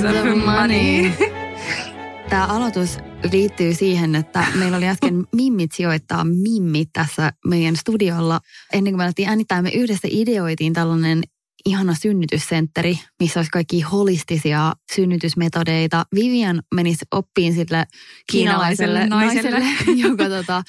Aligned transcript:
The 0.00 0.34
money. 0.34 1.10
Tämä 2.30 2.46
aloitus 2.46 2.98
liittyy 3.32 3.74
siihen, 3.74 4.14
että 4.14 4.46
meillä 4.54 4.76
oli 4.76 4.86
äsken 4.86 5.26
mimmit 5.32 5.72
sijoittaa 5.72 6.24
mimmit 6.24 6.88
tässä 6.92 7.32
meidän 7.46 7.76
studiolla. 7.76 8.40
Ennen 8.72 8.92
kuin 8.92 8.98
me 8.98 9.04
alettiin 9.04 9.28
äänittää, 9.28 9.62
me 9.62 9.70
yhdessä 9.70 10.08
ideoitiin 10.10 10.72
tällainen 10.72 11.22
ihana 11.66 11.94
synnytyssentteri, 11.94 12.98
missä 13.20 13.40
olisi 13.40 13.50
kaikki 13.50 13.80
holistisia 13.80 14.72
synnytysmetodeita. 14.94 16.04
Vivian 16.14 16.62
menisi 16.74 17.04
oppiin 17.10 17.54
sille 17.54 17.84
kiinalaiselle, 18.32 19.06
naiselle. 19.06 19.60
naiselle, 19.60 19.94
joka 20.08 20.28
tota, 20.28 20.62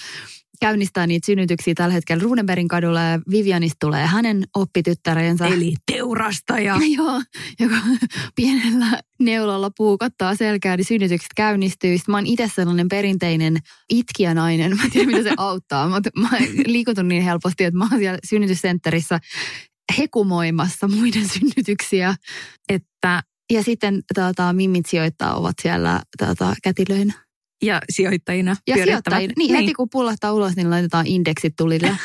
käynnistää 0.60 1.08
niitä 1.08 1.26
synnytyksiä 1.26 1.74
tällä 1.74 1.94
hetkellä 1.94 2.24
Runebergin 2.24 2.68
kadulla 2.68 3.02
ja 3.02 3.20
Vivianista 3.32 3.78
tulee 3.80 4.06
hänen 4.06 4.44
oppityttärensä. 4.56 5.48
Eli 5.48 5.74
teurastaja. 5.92 6.76
Joo, 6.98 7.22
joka 7.60 7.76
pienellä 8.36 9.00
neulalla 9.20 9.72
puukottaa 9.78 10.36
selkää, 10.36 10.78
niin 10.78 10.86
synnytykset 10.86 11.34
käynnistyy. 11.36 11.98
Sitten 11.98 12.12
mä 12.14 12.18
oon 12.18 12.28
itse 12.28 12.52
sellainen 12.56 12.88
perinteinen 12.88 13.58
itkijänainen. 13.90 14.72
Mä 14.78 14.84
en 14.84 14.92
tiedä, 14.92 15.08
mitä 15.08 15.24
se 15.24 15.34
auttaa, 15.38 15.90
mutta 15.90 16.10
mä 16.20 16.30
liikutun 16.66 17.08
niin 17.08 17.24
helposti, 17.24 17.64
että 17.64 17.78
mä 17.78 17.88
oon 17.92 18.00
siellä 18.00 18.20
synnytyssentterissä 18.30 19.20
hekumoimassa 19.98 20.88
muiden 20.88 21.30
synnytyksiä. 21.30 22.16
Että 22.70 23.24
Ja 23.52 23.64
sitten 23.64 24.02
tota, 24.16 24.54
mimmit 24.54 24.86
sijoittaa 24.86 25.36
ovat 25.36 25.56
siellä 25.62 26.02
tota, 26.18 26.56
kätilöinä. 26.64 27.29
Ja 27.62 27.82
sijoittajina 27.90 28.56
Ja 28.68 28.76
sijoittajina. 28.76 29.34
Niin, 29.38 29.56
heti 29.56 29.74
kun 29.74 29.90
pullahtaa 29.92 30.34
ulos, 30.34 30.56
niin 30.56 30.70
laitetaan 30.70 31.08
indeksit 31.08 31.56
tulille. 31.56 31.98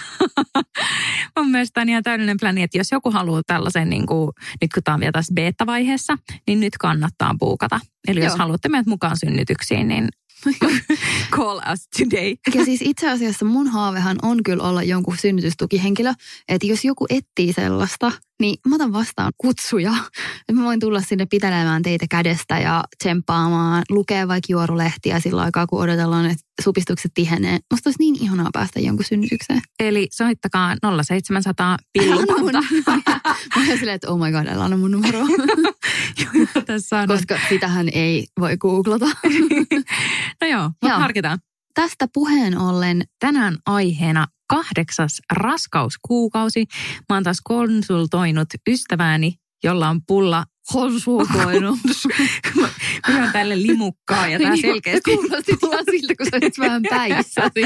Mun 1.38 1.50
mielestä 1.50 1.80
on 1.80 1.88
ihan 1.88 2.02
täydellinen 2.02 2.36
pläni, 2.40 2.62
että 2.62 2.78
jos 2.78 2.92
joku 2.92 3.10
haluaa 3.10 3.42
tällaisen, 3.46 3.90
niin 3.90 4.06
kuin, 4.06 4.30
nyt 4.60 4.72
kun 4.74 4.82
tämä 4.82 4.94
on 4.94 5.00
vielä 5.00 5.12
tässä 5.12 5.34
beta-vaiheessa, 5.34 6.18
niin 6.46 6.60
nyt 6.60 6.76
kannattaa 6.76 7.34
puukata. 7.38 7.80
Eli 8.08 8.20
jos 8.20 8.30
Joo. 8.30 8.38
haluatte 8.38 8.68
meidät 8.68 8.86
mukaan 8.86 9.16
synnytyksiin, 9.16 9.88
niin 9.88 10.08
call 11.36 11.60
us 11.72 11.88
today. 11.98 12.34
Ja 12.54 12.64
siis 12.64 12.82
itse 12.82 13.10
asiassa 13.10 13.44
mun 13.44 13.66
haavehan 13.66 14.16
on 14.22 14.42
kyllä 14.42 14.62
olla 14.62 14.82
jonkun 14.82 15.16
synnytystukihenkilö. 15.16 16.12
Että 16.48 16.66
jos 16.66 16.84
joku 16.84 17.06
etsii 17.10 17.52
sellaista, 17.52 18.12
niin 18.40 18.56
mä 18.68 18.74
otan 18.74 18.92
vastaan 18.92 19.32
kutsuja. 19.38 19.94
Mä 20.52 20.64
voin 20.64 20.80
tulla 20.80 21.00
sinne 21.00 21.26
pitelemään 21.26 21.82
teitä 21.82 22.06
kädestä 22.10 22.58
ja 22.58 22.84
tsemppaamaan, 22.98 23.82
lukea 23.90 24.28
vaikka 24.28 24.46
juorulehtiä 24.48 25.20
sillä 25.20 25.42
aikaa, 25.42 25.66
kun 25.66 25.80
odotellaan, 25.80 26.26
että 26.26 26.44
supistukset 26.62 27.10
tihenee. 27.14 27.58
Musta 27.72 27.88
olisi 27.88 27.98
niin 27.98 28.22
ihanaa 28.22 28.50
päästä 28.52 28.80
jonkun 28.80 29.04
synnytykseen. 29.04 29.60
Eli 29.80 30.08
soittakaa 30.12 30.76
0700 31.04 31.76
Anna 32.00 32.16
mun 32.16 32.26
pillupanta. 32.26 32.62
Mä 33.56 33.64
olen 33.64 33.78
silleen, 33.78 33.94
että 33.94 34.10
oh 34.10 34.18
my 34.18 34.32
god, 34.32 34.46
älä 34.46 34.64
anna 34.64 34.76
mun 34.76 34.90
numeroa. 34.90 35.26
Tässä 36.66 36.98
on. 36.98 37.08
Koska 37.08 37.38
sitähän 37.48 37.88
ei 37.92 38.26
voi 38.40 38.56
googlata. 38.56 39.06
No 40.40 40.48
joo, 40.50 40.70
mutta 40.82 40.98
harkitaan. 40.98 41.38
Tästä 41.74 42.08
puheen 42.14 42.58
ollen, 42.58 43.02
Tänään 43.18 43.56
aiheena 43.66 44.26
kahdeksas 44.46 45.20
raskauskuukausi. 45.32 46.66
Mä 47.08 47.16
oon 47.16 47.22
taas 47.22 47.40
konsultoinut 47.44 48.48
ystävääni, 48.68 49.34
jolla 49.64 49.88
on 49.88 50.00
pulla 50.06 50.44
konsultoinut. 50.72 51.78
Mä 53.08 53.22
oon 53.22 53.32
tälle 53.32 53.62
limukkaa 53.62 54.28
ja 54.28 54.38
tää 54.38 54.56
selkeästi 54.56 55.10
Kuulostit 55.16 55.62
ihan 55.62 55.84
siltä, 55.90 56.14
kun 56.16 56.26
sä 56.30 56.36
olit 56.36 56.58
vähän 56.58 56.82
päissäsi. 56.90 57.62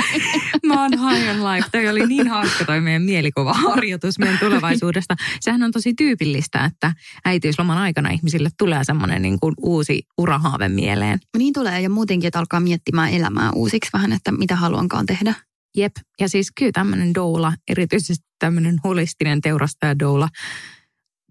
Mä 0.66 0.82
oon 0.82 0.90
high 0.90 1.30
on 1.30 1.54
life. 1.54 1.68
Toi 1.72 1.88
oli 1.88 2.06
niin 2.06 2.28
hauska 2.28 2.64
toi 2.64 2.80
meidän 2.80 3.02
mielikuvaharjoitus 3.02 4.18
meidän 4.18 4.38
tulevaisuudesta. 4.38 5.16
Sehän 5.40 5.62
on 5.62 5.72
tosi 5.72 5.94
tyypillistä, 5.94 6.64
että 6.64 6.92
äitiysloman 7.24 7.78
aikana 7.78 8.10
ihmisille 8.10 8.50
tulee 8.58 8.84
semmoinen 8.84 9.22
niin 9.22 9.40
kuin 9.40 9.54
uusi 9.62 10.02
urahaave 10.18 10.68
mieleen. 10.68 11.18
Niin 11.36 11.52
tulee 11.52 11.80
ja 11.80 11.90
muutenkin, 11.90 12.28
että 12.28 12.38
alkaa 12.38 12.60
miettimään 12.60 13.10
elämää 13.12 13.50
uusiksi 13.52 13.90
vähän, 13.92 14.12
että 14.12 14.32
mitä 14.32 14.56
haluankaan 14.56 15.06
tehdä. 15.06 15.34
Jep. 15.76 15.92
Ja 16.20 16.28
siis 16.28 16.52
kyllä 16.58 16.72
tämmöinen 16.72 17.14
doula, 17.14 17.52
erityisesti 17.68 18.26
tämmöinen 18.38 18.76
holistinen 18.84 19.40
teurastaja 19.40 19.98
doula 19.98 20.28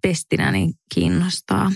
pestinä, 0.02 0.52
niin 0.52 0.74
kiinnostaa. 0.94 1.72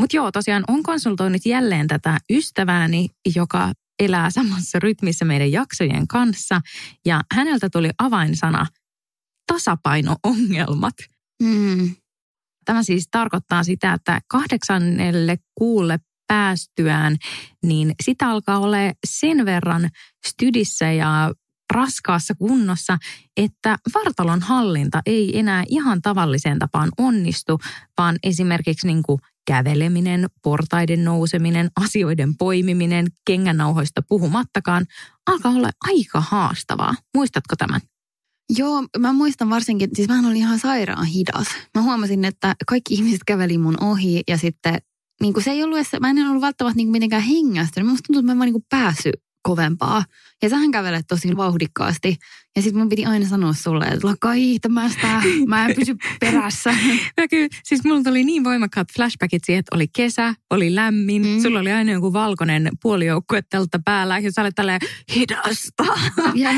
Mutta 0.00 0.16
joo, 0.16 0.32
tosiaan 0.32 0.64
on 0.68 0.82
konsultoinut 0.82 1.46
jälleen 1.46 1.86
tätä 1.86 2.18
ystävääni, 2.30 3.08
joka 3.36 3.72
elää 3.98 4.30
samassa 4.30 4.78
rytmissä 4.78 5.24
meidän 5.24 5.52
jaksojen 5.52 6.08
kanssa. 6.08 6.60
Ja 7.06 7.20
häneltä 7.34 7.68
tuli 7.72 7.90
avainsana 7.98 8.66
tasapaino-ongelmat. 9.52 10.94
Mm. 11.42 11.94
Tämä 12.64 12.82
siis 12.82 13.08
tarkoittaa 13.10 13.64
sitä, 13.64 13.92
että 13.92 14.20
kahdeksannelle 14.28 15.38
kuulle 15.54 15.98
päästyään, 16.26 17.16
niin 17.62 17.94
sitä 18.02 18.28
alkaa 18.28 18.58
olla 18.58 18.76
sen 19.06 19.46
verran 19.46 19.90
stydissä 20.26 20.92
ja 20.92 21.32
raskaassa 21.74 22.34
kunnossa, 22.34 22.98
että 23.36 23.78
vartalon 23.94 24.42
hallinta 24.42 25.02
ei 25.06 25.38
enää 25.38 25.64
ihan 25.68 26.02
tavalliseen 26.02 26.58
tapaan 26.58 26.90
onnistu, 26.98 27.58
vaan 27.98 28.16
esimerkiksi 28.22 28.86
niin 28.86 29.02
kuin 29.02 29.18
käveleminen, 29.46 30.26
portaiden 30.42 31.04
nouseminen, 31.04 31.70
asioiden 31.80 32.36
poimiminen, 32.36 33.06
kengännauhoista 33.26 34.02
puhumattakaan, 34.08 34.86
alkaa 35.26 35.52
olla 35.52 35.70
aika 35.80 36.20
haastavaa. 36.20 36.94
Muistatko 37.14 37.56
tämän? 37.58 37.80
Joo, 38.58 38.84
mä 38.98 39.12
muistan 39.12 39.50
varsinkin, 39.50 39.90
siis 39.94 40.08
mä 40.08 40.18
olin 40.18 40.36
ihan 40.36 40.58
sairaan 40.58 41.06
hidas. 41.06 41.46
Mä 41.74 41.82
huomasin, 41.82 42.24
että 42.24 42.54
kaikki 42.66 42.94
ihmiset 42.94 43.20
käveli 43.26 43.58
mun 43.58 43.82
ohi 43.82 44.22
ja 44.28 44.38
sitten 44.38 44.78
niin 45.20 45.32
kuin 45.32 45.44
se 45.44 45.50
ei 45.50 45.62
ollut 45.62 45.78
mä 46.00 46.10
en 46.10 46.28
ollut 46.28 46.42
välttämättä 46.42 46.76
niin 46.76 46.86
kuin 46.86 46.92
mitenkään 46.92 47.22
hengästynyt. 47.22 47.88
Musta 47.88 48.02
tuntuu, 48.06 48.20
että 48.20 48.26
mä 48.26 48.32
en 48.32 48.38
vaan 48.38 48.46
niin 48.46 48.52
kuin 48.52 48.66
päässyt 48.70 49.14
kovempaa. 49.42 50.04
Ja 50.42 50.48
sähän 50.48 50.70
kävelet 50.70 51.06
tosi 51.08 51.36
vauhdikkaasti. 51.36 52.16
Ja 52.56 52.62
sitten 52.62 52.78
mun 52.80 52.88
piti 52.88 53.04
aina 53.06 53.26
sanoa 53.28 53.52
sulle, 53.52 53.84
että 53.84 54.06
lakkaa 54.08 54.32
hiihtämästä, 54.32 55.22
mä 55.46 55.66
en 55.66 55.74
pysy 55.76 55.96
perässä. 56.20 56.70
Mä 57.20 57.28
kyllä, 57.28 57.48
siis 57.64 57.84
mulla 57.84 58.02
tuli 58.02 58.24
niin 58.24 58.44
voimakkaat 58.44 58.88
flashbackit 58.96 59.42
siihen, 59.46 59.58
että 59.60 59.76
oli 59.76 59.86
kesä, 59.96 60.34
oli 60.50 60.74
lämmin, 60.74 61.22
Mm. 61.26 61.42
sulla 61.42 61.60
oli 61.60 61.72
aina 61.72 61.92
joku 61.92 62.12
valkoinen 62.12 62.68
puolijoukkue 62.82 63.42
tältä 63.50 63.78
päällä 63.84 64.18
ja 64.18 64.32
sä 64.32 64.40
olet 64.42 64.54
tälleen 64.54 64.80
hidasta. 65.14 65.84
Ja, 66.34 66.50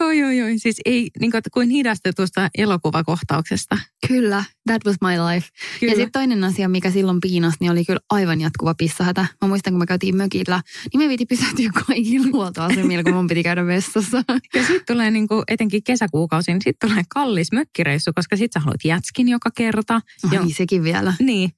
oi, 0.00 0.24
oi, 0.24 0.42
oi. 0.42 0.58
Siis 0.58 0.76
ei, 0.84 1.10
niin 1.20 1.30
kuin, 1.30 1.42
kuin 1.52 1.70
hidastetusta 1.70 2.48
elokuvakohtauksesta. 2.58 3.78
kyllä, 4.08 4.44
that 4.66 4.84
was 4.86 4.96
my 5.00 5.34
life. 5.34 5.48
Kyllä. 5.80 5.92
Ja 5.92 5.96
sitten 5.96 6.12
toinen 6.12 6.44
asia, 6.44 6.68
mikä 6.68 6.90
silloin 6.90 7.20
piinasi, 7.20 7.56
niin 7.60 7.72
oli 7.72 7.84
kyllä 7.84 8.00
aivan 8.10 8.40
jatkuva 8.40 8.74
pissahätä. 8.78 9.26
Mä 9.42 9.48
muistan, 9.48 9.72
kun 9.72 9.78
me 9.78 9.86
käytiin 9.86 10.16
mökillä, 10.16 10.62
niin 10.92 11.00
me 11.00 11.08
piti 11.08 11.26
pysähtyä 11.26 11.70
kaikilla 11.86 12.52
luotoasemilla, 12.82 13.02
kun 13.02 13.14
mun 13.14 13.26
piti 13.26 13.42
käydä 13.42 13.66
vessassa. 13.66 14.24
Ja 14.54 14.66
sitten 14.66 14.86
tulee 14.86 15.10
niin 15.10 15.28
kuin, 15.28 15.42
etenkin 15.48 15.82
kesäkuukausi, 15.84 16.52
niin 16.52 16.62
sitten 16.64 16.90
tulee 16.90 17.04
kallis 17.08 17.52
mökkireissu, 17.52 18.12
koska 18.14 18.36
sit 18.36 18.52
sä 18.52 18.60
haluat 18.60 18.84
jätskin 18.84 19.28
joka 19.28 19.50
kerta. 19.56 20.00
Joo. 20.32 20.44
niin 20.44 20.54
sekin 20.54 20.84
vielä. 20.84 21.14
Niin, 21.20 21.50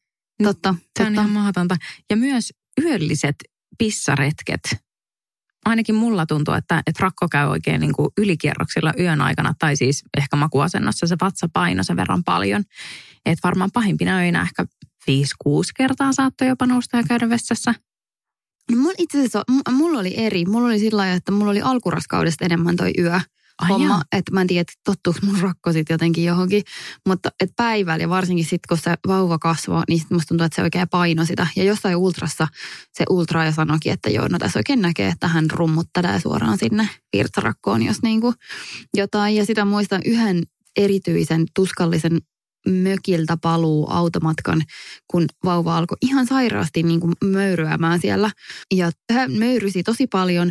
Totta, 0.43 0.75
se 0.99 1.07
on 1.07 1.15
ihan 1.15 1.31
mahdotonta. 1.31 1.77
Ja 2.11 2.17
myös 2.17 2.53
yölliset 2.83 3.37
pissaretket. 3.79 4.77
Ainakin 5.65 5.95
mulla 5.95 6.27
tuntuu, 6.27 6.55
että, 6.55 6.83
että 6.87 7.03
rakko 7.03 7.29
käy 7.29 7.47
oikein 7.47 7.81
niin 7.81 7.93
kuin 7.93 8.09
ylikierroksilla 8.19 8.93
yön 8.99 9.21
aikana, 9.21 9.55
tai 9.59 9.77
siis 9.77 10.03
ehkä 10.17 10.37
makuasennossa 10.37 11.07
se 11.07 11.17
vatsapaino 11.21 11.83
sen 11.83 11.97
verran 11.97 12.25
paljon. 12.25 12.63
Että 13.27 13.49
varmaan 13.49 13.71
pahimpina 13.73 14.17
öinä 14.17 14.43
ehkä 14.43 14.65
5-6 14.65 14.67
kertaa 15.77 16.13
saattoi 16.13 16.49
jopa 16.49 16.67
nousta 16.67 16.97
ja 16.97 17.03
käydä 17.09 17.29
vessassa. 17.29 17.75
No 18.71 18.77
Mulla 18.77 18.95
itse 18.99 19.19
asiassa, 19.19 19.45
m- 19.51 19.75
mulla 19.75 19.99
oli 19.99 20.15
eri. 20.17 20.45
Mulla 20.45 20.67
oli 20.67 20.79
sillä 20.79 20.97
lailla, 20.97 21.17
että 21.17 21.33
mulla 21.33 21.51
oli 21.51 21.61
alkuraskaudesta 21.61 22.45
enemmän 22.45 22.77
toi 22.77 22.93
yö. 22.99 23.21
Ai 23.59 23.69
homma, 23.69 24.03
että 24.13 24.33
mä 24.33 24.41
en 24.41 24.47
tiedä, 24.47 24.61
että 24.61 24.73
tottuuko 24.85 25.19
mun 25.23 25.41
rakko 25.41 25.73
sit 25.73 25.91
jotenkin 25.91 26.25
johonkin. 26.25 26.63
Mutta 27.07 27.31
et 27.41 27.51
päivällä 27.57 28.03
ja 28.03 28.09
varsinkin 28.09 28.45
sitten, 28.45 28.69
kun 28.69 28.79
se 28.79 28.95
vauva 29.09 29.39
kasvoi, 29.39 29.83
niin 29.89 30.01
sit 30.01 30.11
musta 30.11 30.29
tuntuu, 30.29 30.45
että 30.45 30.57
se 30.57 30.63
oikein 30.63 30.89
paino 30.89 31.25
sitä. 31.25 31.47
Ja 31.57 31.65
jossain 31.65 31.97
ultrassa 31.97 32.49
se 32.93 33.05
ultraaja 33.11 33.53
sanoikin, 33.53 33.93
että 33.93 34.11
joo, 34.11 34.29
no 34.29 34.39
tässä 34.39 34.59
oikein 34.59 34.81
näkee, 34.83 35.09
että 35.09 35.29
hän 35.29 35.51
rummuttelee 35.51 36.21
suoraan 36.21 36.59
sinne 36.59 36.89
virtsarakkoon, 37.17 37.83
jos 37.83 38.03
niinku 38.03 38.35
jotain. 38.95 39.37
Ja 39.37 39.47
sitä 39.47 39.65
muistan 39.65 40.01
yhden 40.05 40.43
erityisen 40.77 41.45
tuskallisen 41.55 42.19
mökiltä 42.69 43.37
paluu 43.43 43.87
automatkan, 43.91 44.63
kun 45.11 45.25
vauva 45.45 45.77
alkoi 45.77 45.97
ihan 46.03 46.27
sairaasti 46.27 46.83
niin 46.83 47.01
kuin 47.01 47.13
möyryämään 47.25 48.01
siellä. 48.01 48.31
Ja 48.75 48.91
hän 49.13 49.33
möyrysi 49.33 49.83
tosi 49.83 50.07
paljon 50.07 50.51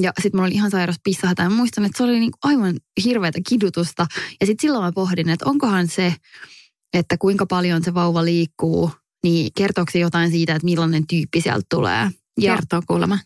ja 0.00 0.12
sitten 0.20 0.38
mulla 0.38 0.46
oli 0.46 0.54
ihan 0.54 0.70
sairas 0.70 0.96
pissahätä. 1.04 1.42
Ja 1.42 1.50
muistan, 1.50 1.84
että 1.84 1.98
se 1.98 2.04
oli 2.04 2.20
niin 2.20 2.32
kuin 2.32 2.52
aivan 2.52 2.76
hirveätä 3.04 3.38
kidutusta. 3.48 4.06
Ja 4.40 4.46
sitten 4.46 4.62
silloin 4.62 4.84
mä 4.84 4.92
pohdin, 4.92 5.28
että 5.28 5.48
onkohan 5.48 5.88
se, 5.88 6.14
että 6.94 7.16
kuinka 7.18 7.46
paljon 7.46 7.84
se 7.84 7.94
vauva 7.94 8.24
liikkuu, 8.24 8.90
niin 9.22 9.50
kertooko 9.56 9.90
se 9.92 9.98
jotain 9.98 10.30
siitä, 10.30 10.54
että 10.54 10.64
millainen 10.64 11.06
tyyppi 11.06 11.40
sieltä 11.40 11.66
tulee. 11.70 12.10
Ja, 12.40 12.54
Kertoo 12.54 12.82
kuulemma. 12.86 13.18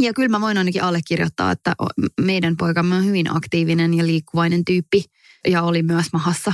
Ja 0.00 0.14
kyllä 0.14 0.28
mä 0.28 0.40
voin 0.40 0.58
ainakin 0.58 0.82
allekirjoittaa, 0.82 1.52
että 1.52 1.74
meidän 2.20 2.56
poikamme 2.56 2.94
on 2.94 3.04
hyvin 3.04 3.36
aktiivinen 3.36 3.94
ja 3.94 4.06
liikkuvainen 4.06 4.64
tyyppi 4.64 5.04
ja 5.48 5.62
oli 5.62 5.82
myös 5.82 6.06
mahassa. 6.12 6.52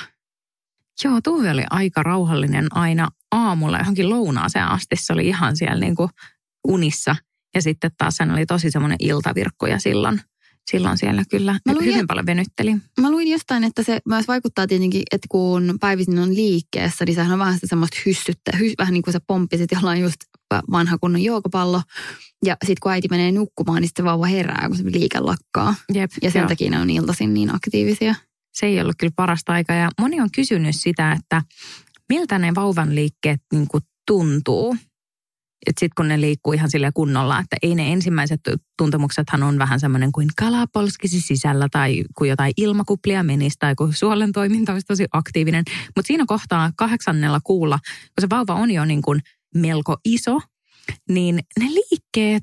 Joo, 1.05 1.21
Tuve 1.25 1.51
oli 1.51 1.65
aika 1.71 2.03
rauhallinen 2.03 2.67
aina 2.71 3.09
aamulla 3.33 3.79
johonkin 3.79 4.11
lounaaseen 4.11 4.69
asti. 4.69 4.97
Se 4.97 5.13
oli 5.13 5.29
ihan 5.29 5.57
siellä 5.57 5.81
niin 5.81 5.97
kuin 5.97 6.11
unissa. 6.69 7.17
Ja 7.55 7.63
sitten 7.63 7.91
taas 7.99 8.19
hän 8.19 8.31
oli 8.31 8.47
tosi 8.47 8.71
semmoinen 8.71 8.99
iltavirkku 9.01 9.67
ja 9.67 9.79
silloin, 9.79 10.21
silloin 10.71 10.99
siellä 10.99 11.23
kyllä 11.31 11.61
mä 11.67 11.73
luin, 11.73 11.85
hyvin 11.85 12.07
paljon 12.07 12.27
venytteli. 12.27 12.77
Mä 13.01 13.11
luin 13.11 13.29
jostain, 13.29 13.65
että 13.65 13.83
se 13.83 13.99
myös 14.09 14.29
vaikuttaa 14.29 14.67
tietenkin, 14.67 15.03
että 15.13 15.27
kun 15.31 15.79
päivisin 15.81 16.19
on 16.19 16.35
liikkeessä, 16.35 17.05
niin 17.05 17.15
sehän 17.15 17.33
on 17.33 17.39
vähän 17.39 17.55
sitä 17.55 17.67
semmoista 17.67 17.97
hyssyttä, 18.07 18.57
hys, 18.59 18.73
vähän 18.79 18.93
niin 18.93 19.03
kuin 19.03 19.13
se 19.13 19.21
pomppisit 19.27 19.73
jollain 19.73 20.03
just 20.03 20.17
vanha 20.71 20.99
kunnon 20.99 21.23
joukopallo. 21.23 21.83
Ja 22.45 22.57
sitten 22.65 22.81
kun 22.83 22.93
äiti 22.93 23.09
menee 23.11 23.33
nukkumaan, 23.33 23.81
niin 23.81 23.89
sitten 23.89 24.05
vauva 24.05 24.27
herää, 24.27 24.69
kun 24.69 24.77
se 24.77 24.83
liike 24.85 25.21
lakkaa. 25.21 25.75
Jep, 25.95 26.11
ja 26.23 26.31
sen 26.31 26.47
takia 26.47 26.71
ne 26.71 26.81
on 26.81 26.91
iltaisin 26.91 27.35
niin 27.35 27.55
aktiivisia. 27.55 28.15
Se 28.57 28.67
ei 28.67 28.81
ollut 28.81 28.97
kyllä 28.99 29.13
parasta 29.17 29.53
aikaa. 29.53 29.77
Ja 29.77 29.89
moni 30.01 30.21
on 30.21 30.31
kysynyt 30.35 30.77
sitä, 30.77 31.13
että 31.13 31.43
miltä 32.09 32.39
ne 32.39 32.55
vauvan 32.55 32.95
liikkeet 32.95 33.43
niin 33.53 33.69
kuin 33.69 33.85
tuntuu. 34.07 34.77
Sitten 35.67 35.91
kun 35.97 36.09
ne 36.09 36.21
liikkuu 36.21 36.53
ihan 36.53 36.71
sille 36.71 36.91
kunnolla, 36.95 37.41
että 37.41 37.57
ei 37.63 37.75
ne 37.75 37.93
ensimmäiset 37.93 38.41
tuntemuksethan 38.79 39.43
on 39.43 39.59
vähän 39.59 39.81
semmoinen 39.81 40.13
kuin 40.13 40.29
kala 40.37 40.67
polskisi 40.73 41.21
sisällä 41.21 41.69
tai 41.73 42.05
kun 42.19 42.29
jotain 42.29 42.53
ilmakuplia 42.57 43.23
menisi 43.23 43.57
tai 43.59 43.75
kun 43.75 43.93
suolen 43.93 44.33
toiminta 44.33 44.73
olisi 44.73 44.87
tosi 44.87 45.07
aktiivinen. 45.13 45.65
Mutta 45.97 46.07
siinä 46.07 46.25
kohtaa 46.27 46.73
kahdeksannella 46.77 47.41
kuulla, 47.45 47.79
kun 47.85 48.21
se 48.21 48.27
vauva 48.31 48.55
on 48.55 48.71
jo 48.71 48.85
niin 48.85 49.03
kuin 49.03 49.21
melko 49.55 49.97
iso, 50.05 50.41
niin 51.09 51.41
ne 51.61 51.67
liikkeet 51.67 52.43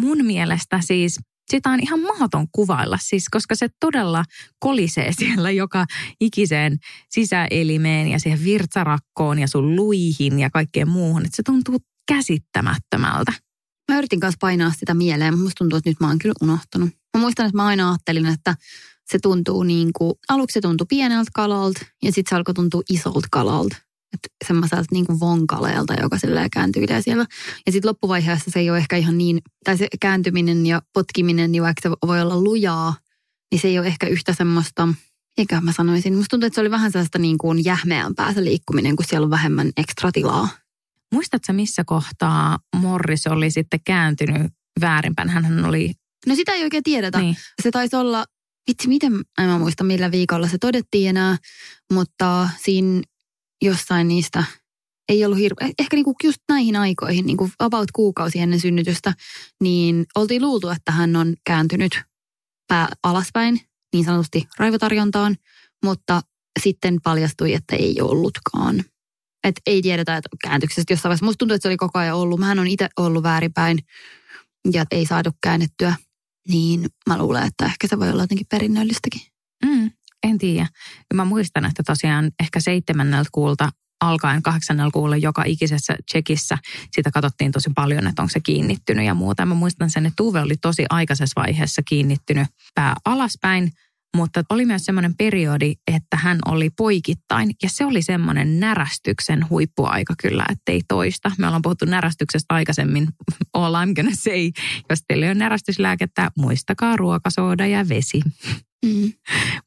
mun 0.00 0.24
mielestä 0.24 0.80
siis, 0.80 1.20
sitä 1.52 1.70
on 1.70 1.80
ihan 1.82 2.00
mahdoton 2.00 2.46
kuvailla 2.52 2.98
siis, 3.00 3.28
koska 3.28 3.54
se 3.54 3.68
todella 3.80 4.24
kolisee 4.58 5.12
siellä 5.18 5.50
joka 5.50 5.86
ikiseen 6.20 6.78
sisäelimeen 7.10 8.08
ja 8.08 8.18
siihen 8.18 8.44
virtsarakkoon 8.44 9.38
ja 9.38 9.48
sun 9.48 9.76
luihin 9.76 10.38
ja 10.38 10.50
kaikkeen 10.50 10.88
muuhun. 10.88 11.24
Että 11.24 11.36
se 11.36 11.42
tuntuu 11.42 11.78
käsittämättömältä. 12.08 13.32
Mä 13.92 13.98
yritin 13.98 14.20
kanssa 14.20 14.38
painaa 14.40 14.72
sitä 14.78 14.94
mieleen, 14.94 15.34
mutta 15.34 15.42
musta 15.42 15.58
tuntuu, 15.58 15.76
että 15.76 15.90
nyt 15.90 16.00
mä 16.00 16.06
oon 16.06 16.18
kyllä 16.18 16.34
unohtanut. 16.42 16.90
Mä 17.16 17.20
muistan, 17.20 17.46
että 17.46 17.56
mä 17.56 17.64
aina 17.64 17.88
ajattelin, 17.88 18.26
että 18.26 18.54
se 19.10 19.18
tuntuu 19.22 19.62
niin 19.62 19.90
kuin, 19.92 20.14
aluksi 20.28 20.54
se 20.54 20.60
tuntui 20.60 20.86
pieneltä 20.88 21.30
kalalta 21.34 21.80
ja 22.02 22.12
sitten 22.12 22.30
se 22.30 22.36
alkoi 22.36 22.54
tuntua 22.54 22.82
isolta 22.90 23.28
kalalta. 23.30 23.76
Että 24.12 24.28
semmoiselta 24.46 24.84
niin 24.90 25.06
kuin 25.06 25.20
vonkaleelta, 25.20 25.94
joka 25.94 26.18
sillä 26.18 26.48
kääntyy 26.52 26.82
siellä. 27.00 27.26
Ja 27.66 27.72
sitten 27.72 27.88
loppuvaiheessa 27.88 28.50
se 28.50 28.60
ei 28.60 28.70
ole 28.70 28.78
ehkä 28.78 28.96
ihan 28.96 29.18
niin, 29.18 29.40
tai 29.64 29.78
se 29.78 29.88
kääntyminen 30.00 30.66
ja 30.66 30.82
potkiminen, 30.92 31.52
niin 31.52 31.62
vaikka 31.62 31.80
se 31.82 31.96
voi 32.06 32.20
olla 32.20 32.40
lujaa, 32.40 32.96
niin 33.52 33.60
se 33.60 33.68
ei 33.68 33.78
ole 33.78 33.86
ehkä 33.86 34.06
yhtä 34.06 34.34
semmoista, 34.34 34.88
eikä 35.38 35.60
mä 35.60 35.72
sanoisin. 35.72 36.14
Musta 36.14 36.28
tuntuu, 36.28 36.46
että 36.46 36.54
se 36.54 36.60
oli 36.60 36.70
vähän 36.70 36.92
sellaista 36.92 37.18
niin 37.18 37.38
kuin 37.38 37.64
jähmeämpää 37.64 38.34
se 38.34 38.44
liikkuminen, 38.44 38.96
kun 38.96 39.06
siellä 39.08 39.24
on 39.24 39.30
vähemmän 39.30 39.70
ekstra 39.76 40.12
tilaa. 40.12 40.48
Muistatko 41.14 41.52
missä 41.52 41.84
kohtaa 41.84 42.58
Morris 42.76 43.26
oli 43.26 43.50
sitten 43.50 43.80
kääntynyt 43.84 44.52
väärinpäin? 44.80 45.28
Hän 45.28 45.64
oli... 45.64 45.94
No 46.26 46.34
sitä 46.34 46.52
ei 46.52 46.62
oikein 46.62 46.82
tiedetä. 46.82 47.18
Niin. 47.18 47.36
Se 47.62 47.70
taisi 47.70 47.96
olla, 47.96 48.24
vitsi 48.70 48.88
miten, 48.88 49.12
en 49.38 49.46
mä 49.48 49.58
muista 49.58 49.84
millä 49.84 50.10
viikolla 50.10 50.48
se 50.48 50.58
todettiin 50.58 51.08
enää, 51.08 51.36
mutta 51.92 52.48
siinä 52.64 53.02
jossain 53.62 54.08
niistä 54.08 54.44
ei 55.08 55.24
ollut 55.24 55.38
hirveä, 55.38 55.70
ehkä 55.78 55.96
niinku 55.96 56.14
just 56.24 56.38
näihin 56.48 56.76
aikoihin, 56.76 57.26
niinku 57.26 57.50
about 57.58 57.90
kuukausi 57.92 58.38
ennen 58.38 58.60
synnytystä, 58.60 59.14
niin 59.62 60.06
oltiin 60.14 60.42
luultu, 60.42 60.68
että 60.68 60.92
hän 60.92 61.16
on 61.16 61.34
kääntynyt 61.46 62.02
pää 62.68 62.88
alaspäin, 63.02 63.60
niin 63.92 64.04
sanotusti 64.04 64.48
raivotarjontaan, 64.58 65.36
mutta 65.84 66.22
sitten 66.60 66.98
paljastui, 67.02 67.54
että 67.54 67.76
ei 67.76 68.00
ollutkaan. 68.00 68.84
Et 69.44 69.54
ei 69.66 69.82
tiedetä, 69.82 70.16
että 70.16 70.28
kääntyksestä 70.42 70.92
jossain 70.92 71.10
vaiheessa. 71.10 71.24
Musta 71.24 71.38
tuntuu, 71.38 71.54
että 71.54 71.62
se 71.62 71.68
oli 71.68 71.76
koko 71.76 71.98
ajan 71.98 72.16
ollut. 72.16 72.40
Mähän 72.40 72.58
on 72.58 72.66
itse 72.66 72.88
ollut 72.96 73.22
väärinpäin 73.22 73.78
ja 74.72 74.84
ei 74.90 75.06
saatu 75.06 75.30
käännettyä. 75.42 75.94
Niin 76.48 76.86
mä 77.08 77.18
luulen, 77.18 77.46
että 77.46 77.64
ehkä 77.64 77.86
se 77.86 77.98
voi 77.98 78.10
olla 78.10 78.22
jotenkin 78.22 78.46
perinnöllistäkin. 78.50 79.20
Mm, 79.64 79.90
en 80.22 80.38
tiedä. 80.38 80.66
Mä 81.14 81.24
muistan, 81.24 81.64
että 81.64 81.82
tosiaan 81.86 82.30
ehkä 82.40 82.60
seitsemänneltä 82.60 83.28
kuulta 83.32 83.68
alkaen 84.02 84.42
kahdeksannella 84.42 84.90
kuulla 84.90 85.16
joka 85.16 85.42
ikisessä 85.46 85.96
tsekissä. 86.06 86.58
Sitä 86.90 87.10
katsottiin 87.10 87.52
tosi 87.52 87.70
paljon, 87.74 88.06
että 88.06 88.22
onko 88.22 88.32
se 88.32 88.40
kiinnittynyt 88.40 89.06
ja 89.06 89.14
muuta. 89.14 89.46
Mä 89.46 89.54
muistan 89.54 89.90
sen, 89.90 90.06
että 90.06 90.16
Tuve 90.16 90.40
oli 90.40 90.56
tosi 90.56 90.84
aikaisessa 90.90 91.40
vaiheessa 91.40 91.82
kiinnittynyt 91.88 92.48
pää 92.74 92.94
alaspäin, 93.04 93.72
mutta 94.16 94.42
oli 94.50 94.66
myös 94.66 94.84
semmoinen 94.84 95.16
periodi, 95.16 95.74
että 95.86 96.16
hän 96.16 96.38
oli 96.46 96.70
poikittain 96.70 97.50
ja 97.62 97.68
se 97.68 97.84
oli 97.84 98.02
semmoinen 98.02 98.60
närästyksen 98.60 99.50
huippuaika 99.50 100.14
kyllä, 100.22 100.44
ettei 100.52 100.80
toista. 100.88 101.32
Me 101.38 101.46
ollaan 101.46 101.62
puhuttu 101.62 101.84
närästyksestä 101.84 102.54
aikaisemmin. 102.54 103.08
All 103.52 103.74
I'm 103.74 103.94
gonna 103.94 104.16
say. 104.16 104.50
Jos 104.90 104.98
teillä 105.08 105.30
on 105.30 105.38
närästyslääkettä, 105.38 106.30
muistakaa 106.36 106.96
ruokasooda 106.96 107.66
ja 107.66 107.88
vesi. 107.88 108.20
Mm. 108.86 109.12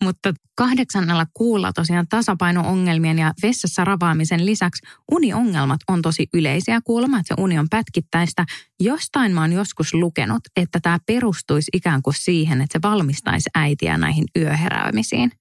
Mutta 0.03 0.33
kahdeksannella 0.55 1.25
kuulla 1.33 1.73
tosiaan 1.73 2.07
tasapaino-ongelmien 2.09 3.19
ja 3.19 3.33
vessassa 3.43 3.85
ravaamisen 3.85 4.45
lisäksi 4.45 4.81
uniongelmat 5.11 5.79
on 5.87 6.01
tosi 6.01 6.27
yleisiä 6.33 6.81
kuulemma, 6.83 7.19
että 7.19 7.35
se 7.35 7.41
uni 7.41 7.59
on 7.59 7.67
pätkittäistä. 7.69 8.45
Jostain 8.79 9.31
mä 9.31 9.41
oon 9.41 9.51
joskus 9.51 9.93
lukenut, 9.93 10.43
että 10.55 10.79
tämä 10.79 10.99
perustuisi 11.05 11.69
ikään 11.73 12.01
kuin 12.01 12.13
siihen, 12.13 12.61
että 12.61 12.79
se 12.79 12.89
valmistaisi 12.89 13.49
äitiä 13.55 13.97
näihin 13.97 14.25
yöheräämisiin. 14.37 15.31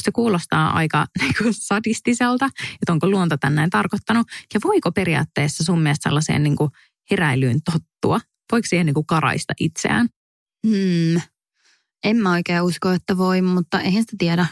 Se 0.00 0.10
kuulostaa 0.12 0.70
aika 0.70 1.06
niin 1.20 1.34
sadistiselta, 1.50 2.46
että 2.46 2.92
onko 2.92 3.10
luonto 3.10 3.36
tän 3.36 3.54
näin 3.54 3.70
tarkoittanut. 3.70 4.26
Ja 4.54 4.60
voiko 4.64 4.92
periaatteessa 4.92 5.64
sun 5.64 5.80
mielestä 5.80 6.08
sellaiseen 6.08 6.42
niin 6.42 6.56
kuin 6.56 6.70
heräilyyn 7.10 7.60
tottua? 7.72 8.20
Voiko 8.52 8.66
siihen 8.66 8.86
niin 8.86 8.94
kuin 8.94 9.06
karaista 9.06 9.54
itseään? 9.60 10.08
Hmm. 10.66 11.20
En 12.04 12.16
mä 12.16 12.32
oikein 12.32 12.62
usko, 12.62 12.90
että 12.90 13.18
voi, 13.18 13.42
mutta 13.42 13.80
eihän 13.80 14.02
sitä 14.02 14.16
tiedä. 14.18 14.46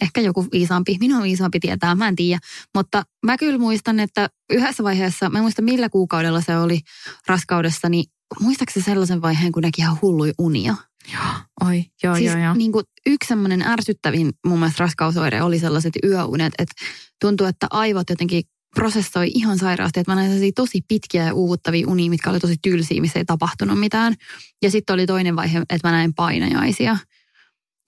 Ehkä 0.00 0.20
joku 0.20 0.46
viisaampi, 0.52 0.96
minun 1.00 1.22
viisaampi 1.22 1.60
tietää, 1.60 1.94
mä 1.94 2.08
en 2.08 2.16
tiedä. 2.16 2.38
Mutta 2.74 3.02
mä 3.26 3.36
kyllä 3.38 3.58
muistan, 3.58 4.00
että 4.00 4.28
yhdessä 4.50 4.84
vaiheessa, 4.84 5.30
mä 5.30 5.38
en 5.38 5.44
muista 5.44 5.62
millä 5.62 5.88
kuukaudella 5.88 6.40
se 6.40 6.56
oli 6.56 6.80
raskaudessa, 7.26 7.88
niin 7.88 8.04
muistaakseni 8.40 8.84
sellaisen 8.84 9.22
vaiheen, 9.22 9.52
kun 9.52 9.62
näki 9.62 9.80
ihan 9.82 9.98
hullui 10.02 10.32
unia? 10.38 10.74
Joo, 11.12 11.68
oi, 11.68 11.84
joo, 12.02 12.14
siis 12.14 12.32
joo, 12.32 12.44
joo. 12.44 12.54
Niin 12.54 12.72
kuin 12.72 12.84
yksi 13.06 13.28
semmoinen 13.28 13.62
ärsyttävin 13.62 14.32
mun 14.46 14.58
mielestä 14.58 14.84
raskausoire 14.84 15.42
oli 15.42 15.58
sellaiset 15.58 15.92
yöunet, 16.04 16.52
että 16.58 16.74
tuntuu, 17.20 17.46
että 17.46 17.66
aivot 17.70 18.10
jotenkin 18.10 18.42
prosessoi 18.76 19.30
ihan 19.34 19.58
sairaasti, 19.58 20.00
että 20.00 20.14
mä 20.14 20.20
näin 20.20 20.54
tosi 20.54 20.80
pitkiä 20.88 21.24
ja 21.24 21.34
uuvuttavia 21.34 21.88
unia, 21.88 22.10
mitkä 22.10 22.30
oli 22.30 22.40
tosi 22.40 22.56
tylsiä, 22.62 23.00
missä 23.00 23.18
ei 23.18 23.24
tapahtunut 23.24 23.80
mitään. 23.80 24.14
Ja 24.62 24.70
sitten 24.70 24.94
oli 24.94 25.06
toinen 25.06 25.36
vaihe, 25.36 25.58
että 25.58 25.88
mä 25.88 25.92
näin 25.92 26.14
painajaisia. 26.14 26.96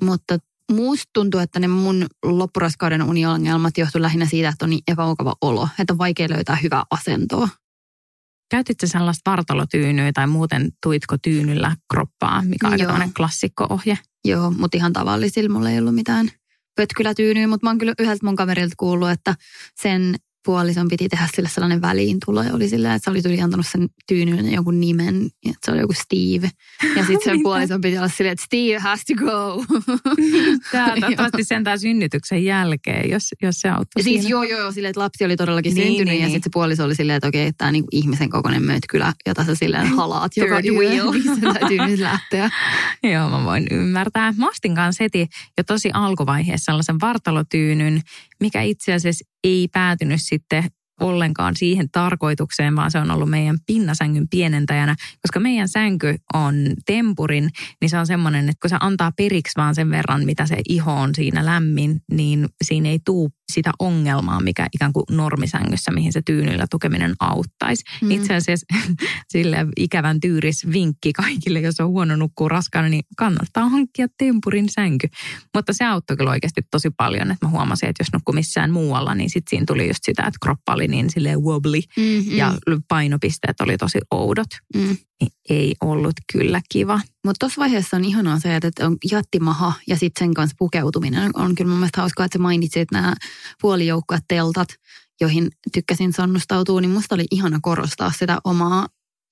Mutta 0.02 0.38
muusta 0.72 1.10
tuntuu, 1.12 1.40
että 1.40 1.60
ne 1.60 1.68
mun 1.68 2.06
loppuraskauden 2.24 3.02
uniongelmat 3.02 3.78
johtuu 3.78 4.02
lähinnä 4.02 4.26
siitä, 4.26 4.48
että 4.48 4.64
on 4.64 4.70
niin 4.70 4.82
epämukava 4.88 5.34
olo, 5.40 5.68
että 5.78 5.92
on 5.92 5.98
vaikea 5.98 6.28
löytää 6.30 6.56
hyvää 6.56 6.82
asentoa. 6.90 7.48
Käytitkö 8.50 8.86
sellaista 8.86 9.30
vartalotyynyä 9.30 10.12
tai 10.12 10.26
muuten 10.26 10.68
tuitko 10.82 11.16
tyynyllä 11.22 11.76
kroppaa, 11.92 12.42
mikä 12.42 12.68
on 12.68 12.72
aika 12.72 13.08
klassikko-ohje? 13.16 13.98
Joo, 14.24 14.50
mutta 14.50 14.76
ihan 14.76 14.92
tavallisilla 14.92 15.52
mulla 15.52 15.70
ei 15.70 15.78
ollut 15.78 15.94
mitään 15.94 16.30
pötkylätyynyä, 16.76 17.46
mutta 17.46 17.66
mä 17.66 17.70
oon 17.70 17.78
kyllä 17.78 17.94
yhdeltä 17.98 18.26
mun 18.26 18.36
kaverilta 18.36 18.74
kuullut, 18.76 19.10
että 19.10 19.34
sen 19.80 20.14
puolison 20.44 20.88
piti 20.88 21.08
tehdä 21.08 21.28
sille 21.34 21.48
sellainen 21.48 21.80
väliintulo 21.80 22.42
ja 22.42 22.54
oli 22.54 22.68
silleen, 22.68 22.94
että 22.94 23.04
se 23.04 23.10
oli 23.10 23.22
tuli 23.22 23.40
antanut 23.40 23.66
sen 23.66 23.88
tyynyn 24.08 24.52
jonkun 24.52 24.80
nimen, 24.80 25.26
että 25.26 25.58
se 25.64 25.70
oli 25.70 25.80
joku 25.80 25.92
Steve. 25.92 26.50
Ja 26.96 27.06
sitten 27.06 27.24
sen 27.24 27.42
puolison 27.48 27.80
piti 27.80 27.98
olla 27.98 28.08
silleen, 28.08 28.32
että 28.32 28.44
Steve 28.44 28.78
has 28.78 29.00
to 29.04 29.14
go. 29.14 29.64
Tämä 30.72 30.94
toivottavasti 31.00 31.44
sentään 31.44 31.78
synnytyksen 31.78 32.44
jälkeen, 32.44 33.10
jos, 33.10 33.34
jos 33.42 33.60
se 33.60 33.68
auttoi 33.68 34.02
Siis 34.02 34.20
siinä. 34.20 34.30
joo, 34.30 34.42
joo, 34.42 34.72
silleen, 34.72 34.90
että 34.90 35.00
lapsi 35.00 35.24
oli 35.24 35.36
todellakin 35.36 35.74
niin, 35.74 35.86
syntynyt 35.86 36.12
niin, 36.12 36.20
ja 36.20 36.26
niin. 36.26 36.34
sitten 36.34 36.50
se 36.50 36.52
puoliso 36.52 36.84
oli 36.84 36.94
silleen, 36.94 37.16
että 37.16 37.28
okei, 37.28 37.46
että 37.46 37.58
tämä 37.58 37.72
niinku 37.72 37.88
ihmisen 37.92 38.30
kokoinen 38.30 38.62
mötkylä, 38.62 39.12
jota 39.26 39.44
sä 39.44 39.54
silleen 39.54 39.86
halaat 39.86 40.36
joka 40.36 40.54
yö, 40.54 40.90
niin 41.12 41.54
täytyy 41.54 41.78
nyt 41.78 42.00
lähteä. 42.00 42.50
joo, 43.02 43.30
mä 43.30 43.44
voin 43.44 43.66
ymmärtää. 43.70 44.34
Mä 44.36 44.48
ostin 44.48 44.74
kanssa 44.74 45.04
heti 45.04 45.26
jo 45.58 45.64
tosi 45.64 45.90
alkuvaiheessa 45.94 46.64
sellaisen 46.64 47.00
vartalotyynyn, 47.00 48.00
mikä 48.40 48.62
itse 48.62 48.92
asiassa 48.92 49.24
ei 49.44 49.68
päätynyt 49.72 50.20
sitten 50.22 50.64
ollenkaan 51.00 51.56
siihen 51.56 51.90
tarkoitukseen, 51.90 52.76
vaan 52.76 52.90
se 52.90 52.98
on 52.98 53.10
ollut 53.10 53.30
meidän 53.30 53.58
pinnasängyn 53.66 54.28
pienentäjänä. 54.28 54.96
Koska 55.22 55.40
meidän 55.40 55.68
sänky 55.68 56.16
on 56.34 56.54
tempurin, 56.86 57.50
niin 57.80 57.90
se 57.90 57.98
on 57.98 58.06
semmoinen, 58.06 58.48
että 58.48 58.60
kun 58.62 58.70
se 58.70 58.76
antaa 58.80 59.12
periksi 59.16 59.52
vaan 59.56 59.74
sen 59.74 59.90
verran, 59.90 60.24
mitä 60.24 60.46
se 60.46 60.56
iho 60.68 60.92
on 60.92 61.14
siinä 61.14 61.46
lämmin, 61.46 62.00
niin 62.12 62.48
siinä 62.64 62.88
ei 62.88 62.98
tuu 63.04 63.30
sitä 63.52 63.70
ongelmaa, 63.78 64.40
mikä 64.40 64.66
ikään 64.74 64.92
kuin 64.92 65.04
normisängyssä, 65.10 65.90
mihin 65.90 66.12
se 66.12 66.22
tyynyllä 66.26 66.66
tukeminen 66.70 67.14
auttaisi. 67.20 67.84
Mm. 68.02 68.10
Itse 68.10 68.34
asiassa 68.34 68.66
sille 69.32 69.66
ikävän 69.76 70.20
tyyris 70.20 70.66
vinkki 70.72 71.12
kaikille, 71.12 71.60
jos 71.60 71.80
on 71.80 71.88
huono 71.88 72.16
nukkuu 72.16 72.48
raskaana, 72.48 72.88
niin 72.88 73.04
kannattaa 73.16 73.68
hankkia 73.68 74.06
tempurin 74.18 74.68
sänky. 74.68 75.08
Mutta 75.54 75.72
se 75.72 75.84
auttoi 75.84 76.16
kyllä 76.16 76.30
oikeasti 76.30 76.60
tosi 76.70 76.90
paljon, 76.90 77.30
että 77.30 77.46
mä 77.46 77.50
huomasin, 77.50 77.88
että 77.88 78.00
jos 78.00 78.12
nukkuu 78.12 78.32
missään 78.32 78.70
muualla, 78.70 79.14
niin 79.14 79.30
sitten 79.30 79.50
siinä 79.50 79.66
tuli 79.66 79.88
just 79.88 80.04
sitä, 80.04 80.22
että 80.22 80.38
kroppa 80.42 80.74
oli 80.74 80.88
niin 80.88 81.10
silleen 81.10 81.40
wobbly 81.40 81.80
mm-hmm. 81.96 82.36
ja 82.36 82.54
painopisteet 82.88 83.60
oli 83.60 83.76
tosi 83.76 83.98
oudot. 84.10 84.48
Mm. 84.74 84.96
Niin 85.20 85.32
ei 85.50 85.74
ollut 85.80 86.14
kyllä 86.32 86.60
kiva. 86.72 87.00
Mutta 87.24 87.38
tuossa 87.40 87.60
vaiheessa 87.60 87.96
on 87.96 88.04
ihanaa 88.04 88.38
se, 88.38 88.56
että 88.56 88.86
on 88.86 88.96
jättimaha 89.10 89.72
ja 89.86 89.96
sitten 89.96 90.26
sen 90.26 90.34
kanssa 90.34 90.56
pukeutuminen 90.58 91.30
on 91.34 91.54
kyllä 91.54 91.68
mun 91.68 91.78
mielestä 91.78 92.00
hauskaa, 92.00 92.26
että 92.26 92.38
sä 92.38 92.42
mainitsit 92.42 92.90
nämä 92.92 93.14
puolijoukkueet 93.60 94.24
teltat, 94.28 94.68
joihin 95.20 95.48
tykkäsin 95.72 96.12
sonnustautua, 96.12 96.80
niin 96.80 96.90
musta 96.90 97.14
oli 97.14 97.24
ihana 97.30 97.58
korostaa 97.62 98.12
sitä 98.18 98.38
omaa, 98.44 98.86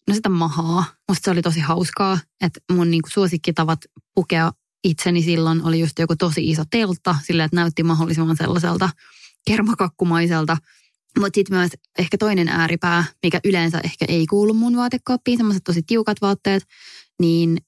no 0.08 0.14
sitä 0.14 0.28
mahaa. 0.28 0.84
Musta 1.08 1.24
se 1.24 1.30
oli 1.30 1.42
tosi 1.42 1.60
hauskaa, 1.60 2.18
että 2.40 2.60
mun 2.72 2.90
niinku 2.90 3.08
suosikkitavat 3.10 3.78
pukea 4.14 4.52
itseni 4.84 5.22
silloin 5.22 5.64
oli 5.64 5.80
just 5.80 5.98
joku 5.98 6.16
tosi 6.16 6.50
iso 6.50 6.62
teltta, 6.70 7.16
sillä 7.22 7.44
että 7.44 7.56
näytti 7.56 7.82
mahdollisimman 7.82 8.36
sellaiselta 8.36 8.90
kermakakkumaiselta– 9.46 10.56
mutta 11.20 11.34
sitten 11.34 11.58
myös 11.58 11.70
ehkä 11.98 12.18
toinen 12.18 12.48
ääripää, 12.48 13.04
mikä 13.22 13.40
yleensä 13.44 13.80
ehkä 13.84 14.04
ei 14.08 14.26
kuulu 14.26 14.54
mun 14.54 14.76
vaatekaappiin, 14.76 15.36
semmoiset 15.36 15.64
tosi 15.64 15.82
tiukat 15.82 16.16
vaatteet, 16.20 16.62
niin 17.20 17.58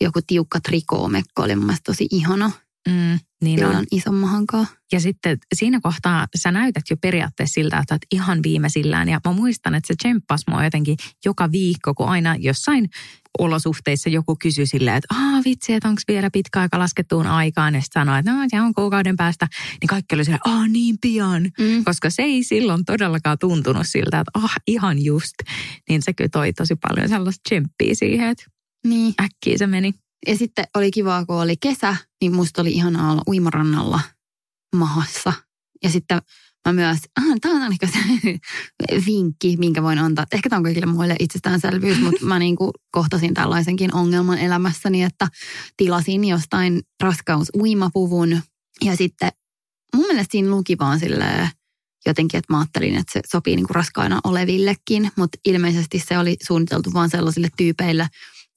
joku 0.00 0.20
tiukka 0.26 0.60
trikoomekko 0.60 1.42
oli 1.42 1.56
mun 1.56 1.66
mielestä 1.66 1.92
tosi 1.92 2.06
ihana. 2.10 2.50
Mm, 2.88 3.18
niin 3.42 3.64
on. 3.64 3.84
ison 3.92 4.14
mahankaa. 4.14 4.66
Ja 4.92 5.00
sitten 5.00 5.38
siinä 5.54 5.80
kohtaa 5.82 6.26
sä 6.36 6.50
näytät 6.52 6.84
jo 6.90 6.96
periaatteessa 6.96 7.54
siltä, 7.54 7.78
että 7.78 7.94
olet 7.94 8.06
ihan 8.12 8.42
viimeisillään. 8.42 9.08
Ja 9.08 9.20
mä 9.24 9.32
muistan, 9.32 9.74
että 9.74 9.86
se 9.86 9.94
tsemppasi 9.96 10.44
mua 10.50 10.64
jotenkin 10.64 10.96
joka 11.24 11.52
viikko, 11.52 11.94
kun 11.94 12.08
aina 12.08 12.36
jossain 12.38 12.88
olosuhteissa 13.38 14.08
joku 14.08 14.36
kysyi 14.42 14.66
silleen, 14.66 14.96
että 14.96 15.14
aah 15.14 15.44
vitsi, 15.44 15.72
että 15.72 15.88
onko 15.88 16.00
vielä 16.08 16.30
pitkä 16.30 16.60
aika 16.60 16.78
laskettuun 16.78 17.26
aikaan. 17.26 17.74
Ja 17.74 17.80
sitten 17.80 18.00
sanoi, 18.00 18.18
että 18.18 18.32
no 18.32 18.44
se 18.48 18.60
on 18.60 18.74
kuukauden 18.74 19.16
päästä. 19.16 19.48
Niin 19.80 19.88
kaikki 19.88 20.14
oli 20.14 20.24
silleen, 20.24 20.40
aah 20.44 20.68
niin 20.68 20.96
pian. 21.00 21.42
Mm. 21.42 21.84
Koska 21.84 22.10
se 22.10 22.22
ei 22.22 22.42
silloin 22.42 22.84
todellakaan 22.84 23.38
tuntunut 23.38 23.86
siltä, 23.86 24.20
että 24.20 24.30
ah 24.34 24.54
ihan 24.66 25.04
just. 25.04 25.34
Niin 25.88 26.02
se 26.02 26.12
kyllä 26.12 26.28
toi 26.28 26.52
tosi 26.52 26.76
paljon 26.76 27.08
sellaista 27.08 27.40
tsemppiä 27.48 27.94
siihen, 27.94 28.28
että 28.28 28.44
niin. 28.86 29.14
äkkiä 29.22 29.58
se 29.58 29.66
meni. 29.66 29.94
Ja 30.26 30.36
sitten 30.36 30.64
oli 30.76 30.90
kiva, 30.90 31.24
kun 31.26 31.36
oli 31.36 31.56
kesä, 31.56 31.96
niin 32.20 32.34
musta 32.34 32.62
oli 32.62 32.70
ihanaa 32.70 33.12
olla 33.12 33.22
uimarannalla 33.26 34.00
mahassa. 34.76 35.32
Ja 35.82 35.90
sitten 35.90 36.22
mä 36.68 36.72
myös, 36.72 36.98
tämä 37.40 37.66
on 37.66 37.72
ehkä 37.72 37.86
se 37.86 37.98
vinkki, 39.06 39.56
minkä 39.56 39.82
voin 39.82 39.98
antaa. 39.98 40.26
Ehkä 40.32 40.48
tämä 40.48 40.58
on 40.58 40.64
kaikille 40.64 40.86
muille 40.86 41.16
itsestäänselvyys, 41.18 42.00
mutta 42.00 42.24
mä 42.24 42.38
niin 42.38 42.56
kuin 42.56 42.70
kohtasin 42.90 43.34
tällaisenkin 43.34 43.94
ongelman 43.94 44.38
elämässäni, 44.38 45.02
että 45.02 45.28
tilasin 45.76 46.24
jostain 46.24 46.82
raskaus-uimapuvun. 47.02 48.42
Ja 48.84 48.96
sitten 48.96 49.30
mun 49.96 50.06
mielestä 50.06 50.32
siinä 50.32 50.50
luki 50.50 50.78
vaan 50.78 51.00
silleen, 51.00 51.48
jotenkin, 52.06 52.38
että 52.38 52.52
mä 52.52 52.58
ajattelin, 52.58 52.94
että 52.94 53.12
se 53.12 53.20
sopii 53.26 53.56
niin 53.56 53.66
kuin 53.66 53.74
raskaana 53.74 54.20
olevillekin, 54.24 55.10
mutta 55.16 55.38
ilmeisesti 55.44 55.98
se 55.98 56.18
oli 56.18 56.36
suunniteltu 56.46 56.92
vaan 56.92 57.10
sellaisille 57.10 57.48
tyypeille, 57.56 58.08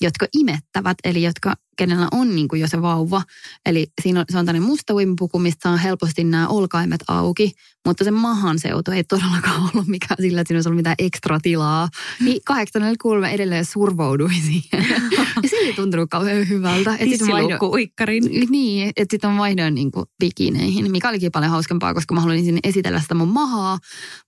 jotka 0.01 0.27
imettävät, 0.34 0.98
eli 1.03 1.24
jotka, 1.24 1.55
kenellä 1.77 2.08
on 2.12 2.36
niin 2.36 2.48
kuin 2.48 2.62
jo 2.62 2.67
se 2.67 2.81
vauva. 2.81 3.22
Eli 3.65 3.88
siinä 4.01 4.20
on, 4.20 4.25
se 4.29 4.38
on 4.38 4.46
tämmöinen 4.46 4.70
musta 4.70 4.93
uimapuku, 4.93 5.39
mistä 5.39 5.63
saa 5.63 5.77
helposti 5.77 6.24
nämä 6.24 6.48
olkaimet 6.48 7.03
auki, 7.08 7.51
mutta 7.88 8.03
se 8.03 8.12
mahan 8.12 8.60
seutu 8.60 8.91
ei 8.91 9.03
todellakaan 9.03 9.62
ollut 9.74 9.88
mikään 9.88 10.17
sillä, 10.22 10.41
että 10.41 10.48
siinä 10.48 10.58
olisi 10.58 10.70
ollut 10.70 10.79
mitään 10.79 10.96
ekstra 11.00 11.39
tilaa. 11.39 11.89
Niin 12.20 12.41
843 12.46 13.31
edelleen 13.31 13.65
survoudui 13.65 14.34
siihen. 14.34 14.86
ja 15.43 15.50
se 15.50 15.55
ei 15.55 15.74
tuntunut 15.74 16.10
kauhean 16.10 16.50
hyvältä. 16.50 16.96
uikkarin. 17.70 18.24
Niin, 18.50 18.91
että 18.98 19.13
sitten 19.13 19.29
on 19.29 19.38
vaihdoin 19.38 19.75
niin 19.75 19.91
kuin 19.91 20.05
bikineihin, 20.20 20.91
mikä 20.91 21.10
olikin 21.10 21.31
paljon 21.31 21.51
hauskempaa, 21.51 21.93
koska 21.93 22.13
mä 22.13 22.22
haluaisin 22.22 22.60
esitellä 22.63 23.00
sitä 23.00 23.15
mun 23.15 23.27
mahaa, 23.27 23.77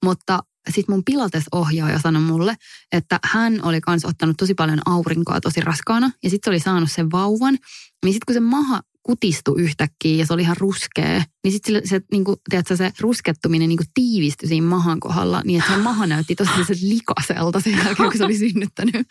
mutta 0.06 0.40
sitten 0.70 0.96
mun 0.96 1.04
pilatesohjaaja 1.04 2.00
sanoi 2.00 2.22
mulle, 2.22 2.56
että 2.92 3.20
hän 3.24 3.60
oli 3.64 3.82
kanssa 3.82 4.08
ottanut 4.08 4.38
tosi 4.38 4.54
paljon 4.54 4.80
aurinkoa 4.86 5.42
tosi 5.42 5.62
raskaana 5.62 6.12
ja 6.24 6.30
sitten 6.30 6.48
se 6.48 6.50
oli 6.50 6.60
saanut 6.60 6.92
sen 6.92 7.12
vauvan. 7.12 7.58
Niin 8.06 8.14
sitten 8.14 8.26
kun 8.26 8.34
se 8.34 8.40
maha 8.40 8.82
kutistui 9.04 9.62
yhtäkkiä 9.62 10.16
ja 10.16 10.26
se 10.26 10.34
oli 10.34 10.42
ihan 10.42 10.58
ruskea, 10.60 11.24
niin 11.44 11.52
sitten 11.52 11.76
se, 11.76 11.82
se, 11.86 12.02
niin 12.12 12.24
kuin, 12.24 12.38
tiedätkö, 12.50 12.76
se 12.76 12.92
ruskettuminen 13.00 13.70
niin 13.70 13.78
kuin 13.78 13.88
tiivistyi 13.94 14.50
siinä 14.50 14.68
mahan 14.68 15.00
kohdalla 15.00 15.42
niin, 15.46 15.60
että 15.60 15.74
se 15.74 15.82
maha 15.82 16.08
näytti 16.08 16.36
tosi 16.36 16.52
likaselta 16.90 17.60
sen 17.60 17.74
jälkeen, 17.74 18.10
kun 18.10 18.18
se 18.18 18.26
oli 18.26 18.38
synnyttänyt. 18.38 19.08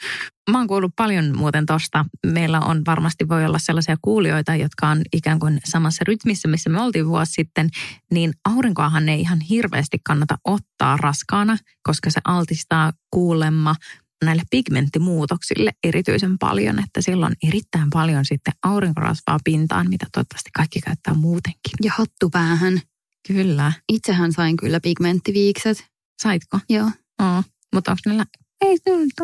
Mä 0.50 0.58
oon 0.58 0.66
kuullut 0.66 0.92
paljon 0.96 1.36
muuten 1.36 1.66
tosta. 1.66 2.04
Meillä 2.26 2.60
on 2.60 2.82
varmasti 2.86 3.28
voi 3.28 3.44
olla 3.44 3.58
sellaisia 3.58 3.96
kuulijoita, 4.02 4.54
jotka 4.54 4.88
on 4.88 5.02
ikään 5.12 5.38
kuin 5.38 5.60
samassa 5.64 6.04
rytmissä, 6.04 6.48
missä 6.48 6.70
me 6.70 6.80
oltiin 6.80 7.08
vuosi 7.08 7.32
sitten, 7.32 7.68
niin 8.12 8.32
aurinkoahan 8.44 9.08
ei 9.08 9.20
ihan 9.20 9.40
hirveästi 9.40 9.98
kannata 10.04 10.38
ottaa 10.44 10.96
raskaana, 10.96 11.56
koska 11.82 12.10
se 12.10 12.20
altistaa 12.24 12.92
kuulemma 13.10 13.74
näille 14.22 14.42
pigmenttimuutoksille 14.50 15.72
erityisen 15.84 16.38
paljon, 16.38 16.78
että 16.78 17.00
silloin 17.00 17.36
erittäin 17.48 17.90
paljon 17.92 18.24
sitten 18.24 18.54
aurinkorasvaa 18.62 19.38
pintaan, 19.44 19.88
mitä 19.88 20.06
toivottavasti 20.12 20.50
kaikki 20.56 20.80
käyttää 20.80 21.14
muutenkin. 21.14 21.72
Ja 21.82 21.92
hattu 21.96 22.30
päähän. 22.30 22.80
Kyllä. 23.26 23.72
Itsehän 23.88 24.32
sain 24.32 24.56
kyllä 24.56 24.80
pigmenttiviikset. 24.80 25.86
Saitko? 26.22 26.58
Joo. 26.68 26.90
Oh, 27.22 27.44
mutta 27.74 27.90
onko 27.90 28.00
niillä 28.06 28.26
ei, 28.62 28.78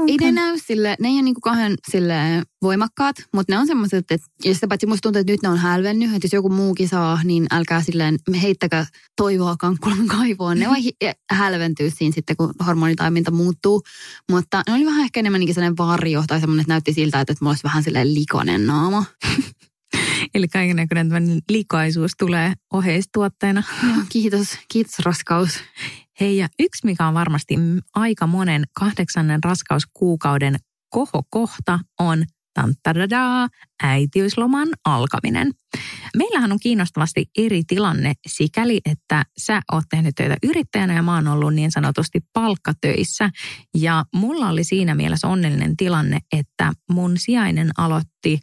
ei 0.09 0.16
ne 0.21 0.33
näy 0.33 0.59
sille, 0.66 0.97
ne 1.00 1.09
ei 1.09 1.14
ole 1.14 1.23
niinku 1.23 1.40
kauhean 1.40 1.76
sille 1.90 2.14
voimakkaat, 2.62 3.16
mutta 3.35 3.52
ne 3.52 3.59
on 3.59 3.66
semmoiset, 3.66 4.11
että 4.11 4.26
ja 4.45 4.54
sitä 4.54 4.68
paitsi 4.68 4.87
musta 4.87 5.00
tuntuu, 5.00 5.21
että 5.21 5.33
nyt 5.33 5.42
ne 5.42 5.49
on 5.49 5.59
hälvennyt, 5.59 6.14
että 6.14 6.25
jos 6.25 6.33
joku 6.33 6.49
muukin 6.49 6.88
saa, 6.88 7.21
niin 7.25 7.47
älkää 7.50 7.83
silleen 7.83 8.18
heittäkää 8.42 8.87
toivoa 9.16 9.57
kankkulan 9.57 10.07
kaivoon. 10.07 10.59
Ne 10.59 10.68
voi 10.68 11.12
hälventyä 11.30 11.90
siinä 11.90 12.14
sitten, 12.14 12.37
kun 12.37 12.54
hormonitaiminta 12.66 13.30
muuttuu, 13.30 13.83
mutta 14.30 14.62
ne 14.66 14.75
oli 14.75 14.85
vähän 14.85 15.04
ehkä 15.04 15.21
enemmän 15.21 15.40
niin 15.40 15.54
sellainen 15.54 15.76
varjo 15.76 16.25
tai 16.26 16.40
semmoinen, 16.40 16.61
että 16.61 16.73
näytti 16.73 16.92
siltä, 16.92 17.21
että 17.21 17.35
mulla 17.40 17.50
olisi 17.50 17.64
vähän 17.64 17.83
silleen 17.83 18.14
likonen 18.14 18.66
naama. 18.66 19.04
Eli 20.35 20.49
kaikennäköinen 20.49 21.40
likaisuus 21.50 22.12
tulee 22.18 22.52
oheistuotteena. 22.73 23.62
Joo, 23.83 24.04
kiitos, 24.09 24.49
kiitos 24.73 24.99
raskaus. 24.99 25.50
Hei 26.20 26.37
ja 26.37 26.48
yksi, 26.58 26.87
mikä 26.87 27.06
on 27.06 27.14
varmasti 27.14 27.54
aika 27.94 28.26
monen 28.26 28.64
kahdeksannen 28.78 29.44
raskauskuukauden 29.44 30.56
kohokohta 30.90 31.78
on 32.00 32.25
äitiysloman 33.82 34.68
alkaminen. 34.84 35.50
Meillähän 36.16 36.52
on 36.52 36.58
kiinnostavasti 36.60 37.26
eri 37.38 37.62
tilanne 37.66 38.12
sikäli, 38.26 38.80
että 38.84 39.25
sä 39.38 39.60
oot 39.72 39.84
tehnyt 39.90 40.14
töitä 40.14 40.37
yrittäjänä 40.42 40.94
ja 40.94 41.02
mä 41.02 41.14
oon 41.14 41.28
ollut 41.28 41.54
niin 41.54 41.72
sanotusti 41.72 42.20
palkkatöissä. 42.32 43.30
Ja 43.76 44.04
mulla 44.14 44.48
oli 44.48 44.64
siinä 44.64 44.94
mielessä 44.94 45.28
onnellinen 45.28 45.76
tilanne, 45.76 46.18
että 46.32 46.72
mun 46.90 47.18
sijainen 47.18 47.70
aloitti 47.78 48.40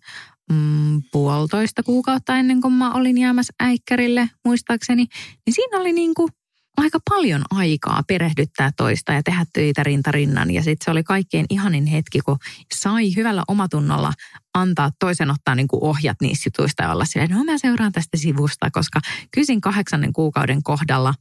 mm, 0.51 1.01
puolitoista 1.11 1.83
kuukautta 1.83 2.37
ennen 2.37 2.61
kuin 2.61 2.73
mä 2.73 2.93
olin 2.93 3.17
jäämässä 3.17 3.53
äikkärille, 3.59 4.29
muistaakseni. 4.45 5.05
Niin 5.45 5.53
siinä 5.53 5.79
oli 5.79 5.93
niin 5.93 6.13
kuin 6.13 6.29
aika 6.77 6.99
paljon 7.09 7.41
aikaa 7.49 8.03
perehdyttää 8.07 8.71
toista 8.77 9.13
ja 9.13 9.23
tehdä 9.23 9.45
töitä 9.53 9.83
rintarinnan. 9.83 10.51
Ja 10.51 10.63
sitten 10.63 10.85
se 10.85 10.91
oli 10.91 11.03
kaikkein 11.03 11.45
ihanin 11.49 11.85
hetki, 11.85 12.19
kun 12.19 12.37
sai 12.73 13.15
hyvällä 13.15 13.43
omatunnolla 13.47 14.13
antaa 14.53 14.91
toisen 14.99 15.31
ottaa 15.31 15.55
niin 15.55 15.67
kuin 15.67 15.83
ohjat 15.83 16.17
niistä 16.21 16.47
jutuista 16.47 16.83
ja 16.83 16.91
olla 16.91 17.05
silleen, 17.05 17.31
no 17.31 17.43
mä 17.43 17.57
seuraan 17.57 17.91
tästä 17.91 18.17
sivusta, 18.17 18.71
koska 18.71 18.99
kysin 19.31 19.61
kahdeksannen 19.61 20.13
kuukauden 20.13 20.63
kohdalla 20.63 21.13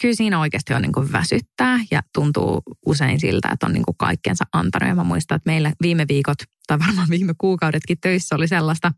kyllä 0.00 0.14
siinä 0.14 0.40
oikeasti 0.40 0.74
on 0.74 0.82
niin 0.82 0.92
kuin 0.92 1.12
väsyttää 1.12 1.78
ja 1.90 2.02
tuntuu 2.14 2.62
usein 2.86 3.20
siltä, 3.20 3.48
että 3.52 3.66
on 3.66 3.72
niin 3.72 3.84
kuin 3.84 3.96
kaikkensa 3.96 4.44
antanut. 4.52 4.88
Ja 4.88 4.94
mä 4.94 5.04
muistan, 5.04 5.36
että 5.36 5.50
meillä 5.50 5.72
viime 5.82 6.04
viikot 6.08 6.38
tai 6.66 6.78
varmaan 6.78 7.08
viime 7.10 7.34
kuukaudetkin 7.38 7.98
töissä 8.00 8.34
oli 8.36 8.48
sellaista, 8.48 8.92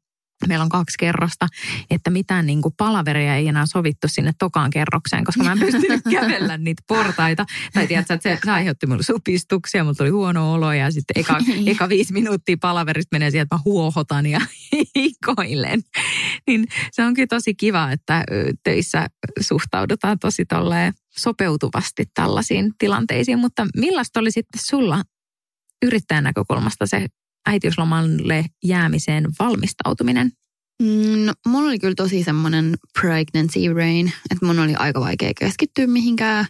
meillä 0.49 0.63
on 0.63 0.69
kaksi 0.69 0.99
kerrosta, 0.99 1.47
että 1.91 2.11
mitään 2.11 2.47
niin 2.47 2.63
kuin 2.63 2.75
palaveria 2.77 3.37
ei 3.37 3.49
enää 3.49 3.67
sovittu 3.67 4.09
sinne 4.09 4.33
tokaan 4.39 4.71
kerrokseen, 4.71 5.25
koska 5.25 5.45
mä 5.45 5.53
en 5.53 5.59
pystynyt 5.59 6.03
kävellä 6.21 6.59
niitä 6.59 6.83
portaita. 6.89 7.47
Tai 7.73 7.87
tiedätkö, 7.87 8.15
että 8.15 8.31
se, 8.31 8.39
se 8.45 8.51
aiheutti 8.51 8.87
mulle 8.87 9.03
supistuksia, 9.03 9.85
mulla 9.85 9.95
tuli 9.95 10.09
huono 10.09 10.53
olo 10.53 10.73
ja 10.73 10.91
sitten 10.91 11.21
eka, 11.21 11.39
niin. 11.39 11.69
eka 11.69 11.89
viisi 11.89 12.13
minuuttia 12.13 12.57
palaverista 12.61 13.15
menee 13.15 13.31
siihen, 13.31 13.43
että 13.43 13.57
mä 13.57 13.63
huohotan 13.65 14.27
ja 14.27 14.41
hikoilen. 14.97 15.83
Niin 16.47 16.67
se 16.93 17.05
on 17.05 17.15
kyllä 17.15 17.27
tosi 17.27 17.55
kiva, 17.55 17.93
että 17.93 18.25
töissä 18.63 19.07
suhtaudutaan 19.41 20.19
tosi 20.19 20.45
tolleen 20.45 20.93
sopeutuvasti 21.19 22.05
tällaisiin 22.15 22.73
tilanteisiin, 22.79 23.39
mutta 23.39 23.67
millaista 23.77 24.21
oli 24.21 24.31
sitten 24.31 24.61
sulla 24.65 25.03
yrittäjän 25.83 26.25
näkökulmasta 26.25 26.87
se 26.87 27.07
äitiyslomalle 27.47 28.45
jäämiseen 28.65 29.27
valmistautuminen? 29.39 30.33
Mm, 30.83 31.27
no, 31.27 31.33
mulla 31.47 31.69
oli 31.69 31.79
kyllä 31.79 31.95
tosi 31.95 32.25
semmoinen 32.25 32.77
pregnancy 33.01 33.61
brain, 33.75 34.13
että 34.31 34.47
mun 34.47 34.59
oli 34.59 34.75
aika 34.75 35.01
vaikea 35.01 35.33
keskittyä 35.39 35.87
mihinkään, 35.87 36.47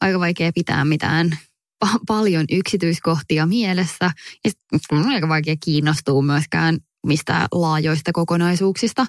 aika 0.00 0.20
vaikea 0.20 0.52
pitää 0.54 0.84
mitään 0.84 1.38
pa- 1.84 2.00
paljon 2.06 2.44
yksityiskohtia 2.52 3.46
mielessä. 3.46 4.10
Ja 4.44 4.50
mun 4.92 5.06
oli 5.06 5.14
aika 5.14 5.28
vaikea 5.28 5.56
kiinnostua 5.64 6.22
myöskään 6.22 6.78
mistä 7.06 7.48
laajoista 7.52 8.12
kokonaisuuksista. 8.12 9.06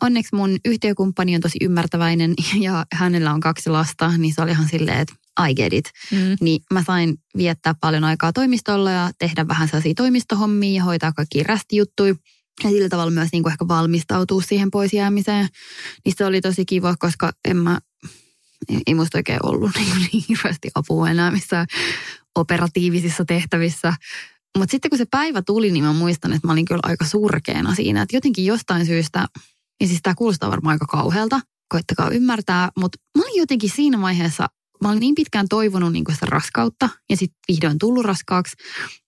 Onneksi 0.00 0.36
mun 0.36 0.56
yhtiökumppani 0.64 1.34
on 1.34 1.40
tosi 1.40 1.58
ymmärtäväinen 1.60 2.34
ja 2.60 2.86
hänellä 2.92 3.32
on 3.32 3.40
kaksi 3.40 3.70
lasta, 3.70 4.12
niin 4.18 4.34
se 4.34 4.42
oli 4.42 4.50
ihan 4.50 4.68
silleen, 4.68 4.98
että 4.98 5.14
I 5.48 5.54
get 5.54 5.72
it. 5.72 5.90
Mm. 6.10 6.36
Niin 6.40 6.62
mä 6.72 6.84
sain 6.86 7.16
viettää 7.36 7.74
paljon 7.80 8.04
aikaa 8.04 8.32
toimistolla 8.32 8.90
ja 8.90 9.10
tehdä 9.18 9.48
vähän 9.48 9.68
sellaisia 9.68 9.94
toimistohommia 9.96 10.76
ja 10.76 10.84
hoitaa 10.84 11.12
kaikki 11.12 11.42
rästijuttuja. 11.42 12.14
Ja 12.64 12.70
sillä 12.70 12.88
tavalla 12.88 13.10
myös 13.10 13.28
niin 13.32 13.42
kuin 13.42 13.52
ehkä 13.52 13.68
valmistautua 13.68 14.42
siihen 14.42 14.70
pois 14.70 14.92
jäämiseen. 14.92 15.48
Niin 16.04 16.14
se 16.16 16.24
oli 16.24 16.40
tosi 16.40 16.64
kiva, 16.64 16.94
koska 16.98 17.32
en 17.44 17.56
mä, 17.56 17.78
ei 18.86 18.94
musta 18.94 19.18
oikein 19.18 19.46
ollut 19.46 19.70
niin, 19.76 19.90
kuin 19.90 20.08
niin 20.12 20.24
hirveästi 20.28 20.70
apua 20.74 21.10
enää 21.10 21.30
missään 21.30 21.66
operatiivisissa 22.34 23.24
tehtävissä. 23.24 23.94
Mutta 24.58 24.70
sitten 24.70 24.90
kun 24.90 24.98
se 24.98 25.06
päivä 25.10 25.42
tuli, 25.42 25.70
niin 25.70 25.84
mä 25.84 25.92
muistan, 25.92 26.32
että 26.32 26.46
mä 26.48 26.52
olin 26.52 26.64
kyllä 26.64 26.80
aika 26.82 27.04
surkeena 27.04 27.74
siinä. 27.74 28.02
Että 28.02 28.16
jotenkin 28.16 28.46
jostain 28.46 28.86
syystä, 28.86 29.26
ja 29.80 29.86
siis 29.86 30.00
tämä 30.02 30.14
kuulostaa 30.14 30.50
varmaan 30.50 30.74
aika 30.74 30.86
kauhealta, 30.86 31.40
koittakaa 31.68 32.10
ymmärtää, 32.10 32.70
mutta 32.78 32.98
mä 33.18 33.24
olin 33.24 33.40
jotenkin 33.40 33.70
siinä 33.70 34.00
vaiheessa 34.00 34.48
mä 34.82 34.88
olin 34.88 35.00
niin 35.00 35.14
pitkään 35.14 35.48
toivonut 35.48 35.92
niin 35.92 36.04
sitä 36.12 36.26
raskautta 36.26 36.88
ja 37.10 37.16
sitten 37.16 37.40
vihdoin 37.48 37.78
tullut 37.78 38.04
raskaaksi 38.04 38.56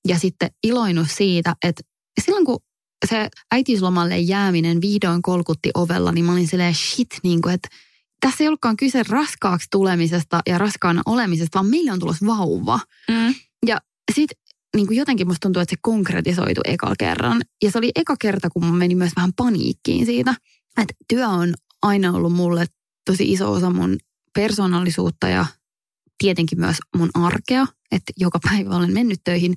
ja 0.08 0.18
sitten 0.18 0.50
iloinut 0.64 1.10
siitä, 1.10 1.56
että 1.64 1.82
silloin 2.20 2.44
kun 2.44 2.58
se 3.08 3.28
äitiyslomalle 3.52 4.18
jääminen 4.18 4.80
vihdoin 4.80 5.22
kolkutti 5.22 5.70
ovella, 5.74 6.12
niin 6.12 6.24
mä 6.24 6.32
olin 6.32 6.48
silleen 6.48 6.74
shit, 6.74 7.08
niin 7.22 7.42
kuin, 7.42 7.54
että 7.54 7.68
tässä 8.20 8.44
ei 8.44 8.48
ollutkaan 8.48 8.76
kyse 8.76 9.02
raskaaksi 9.08 9.68
tulemisesta 9.70 10.40
ja 10.46 10.58
raskaana 10.58 11.02
olemisesta, 11.06 11.58
vaan 11.58 11.70
meillä 11.70 11.92
on 11.92 11.98
tulossa 11.98 12.26
vauva. 12.26 12.80
Mm. 13.10 13.34
Ja 13.66 13.80
sitten 14.14 14.36
niin 14.76 14.86
kuin 14.86 14.96
jotenkin 14.96 15.26
musta 15.26 15.40
tuntuu, 15.40 15.62
että 15.62 15.72
se 15.72 15.80
konkretisoitu 15.82 16.60
eka 16.64 16.94
kerran. 16.98 17.42
Ja 17.62 17.70
se 17.70 17.78
oli 17.78 17.90
eka 17.94 18.16
kerta, 18.20 18.50
kun 18.50 18.64
mä 18.64 18.72
menin 18.72 18.98
myös 18.98 19.12
vähän 19.16 19.32
paniikkiin 19.36 20.06
siitä, 20.06 20.34
että 20.76 20.94
työ 21.08 21.28
on 21.28 21.54
aina 21.82 22.12
ollut 22.12 22.32
mulle 22.32 22.66
tosi 23.04 23.32
iso 23.32 23.52
osa 23.52 23.70
mun 23.70 23.96
persoonallisuutta 24.36 25.28
ja 25.28 25.46
tietenkin 26.18 26.60
myös 26.60 26.76
mun 26.96 27.10
arkea, 27.14 27.66
että 27.92 28.12
joka 28.16 28.38
päivä 28.38 28.76
olen 28.76 28.92
mennyt 28.92 29.20
töihin. 29.24 29.54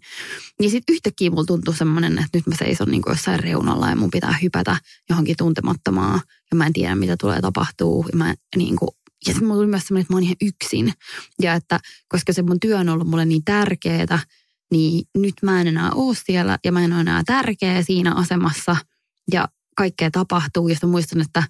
Niin 0.60 0.72
sitten 0.72 0.94
yhtäkkiä 0.94 1.30
mulla 1.30 1.46
tuntuu 1.46 1.74
semmoinen, 1.74 2.18
että 2.18 2.38
nyt 2.38 2.48
mä 2.48 2.56
seison 2.56 2.92
niin 2.92 3.02
jossain 3.08 3.40
reunalla 3.40 3.90
ja 3.90 3.96
mun 3.96 4.12
pitää 4.12 4.38
hypätä 4.42 4.78
johonkin 5.10 5.36
tuntemattomaan 5.38 6.22
ja 6.52 6.58
mä 6.58 6.66
en 6.66 6.74
tiedä 6.74 6.96
mitä 6.96 7.18
tulee 7.18 7.42
tapahtuu. 7.42 8.06
Ja, 8.12 8.18
mä, 8.18 8.36
niin 8.56 8.76
kuin, 8.76 8.90
ja 9.28 9.34
sitten 9.34 9.48
mulla 9.48 9.60
tuli 9.60 9.68
myös 9.68 9.84
semmoinen, 9.88 10.02
että 10.02 10.14
mä 10.14 10.16
oon 10.16 10.24
ihan 10.24 10.36
yksin. 10.42 10.94
Ja 11.42 11.54
että 11.54 11.80
koska 12.08 12.34
se 12.34 12.42
mun 12.42 12.60
työ 12.60 12.78
on 12.78 12.90
ollut 12.90 13.08
mulle 13.08 13.26
niin 13.26 13.44
tärkeää, 13.46 14.20
niin 14.72 15.08
nyt 15.18 15.34
mä 15.42 15.62
en 15.62 15.68
enää 15.68 15.92
ole 15.92 16.16
siellä 16.26 16.60
ja 16.66 16.72
mä 16.72 16.84
en 16.84 16.94
ole 16.94 17.02
enää 17.02 17.24
tärkeä 17.26 17.84
siinä 17.84 18.14
asemassa 18.14 18.76
ja 19.32 19.48
kaikkea 19.76 20.12
tapahtuu. 20.12 20.68
Ja 20.68 20.76
sitten 20.76 20.90
muistan, 20.90 21.22
että 21.22 21.44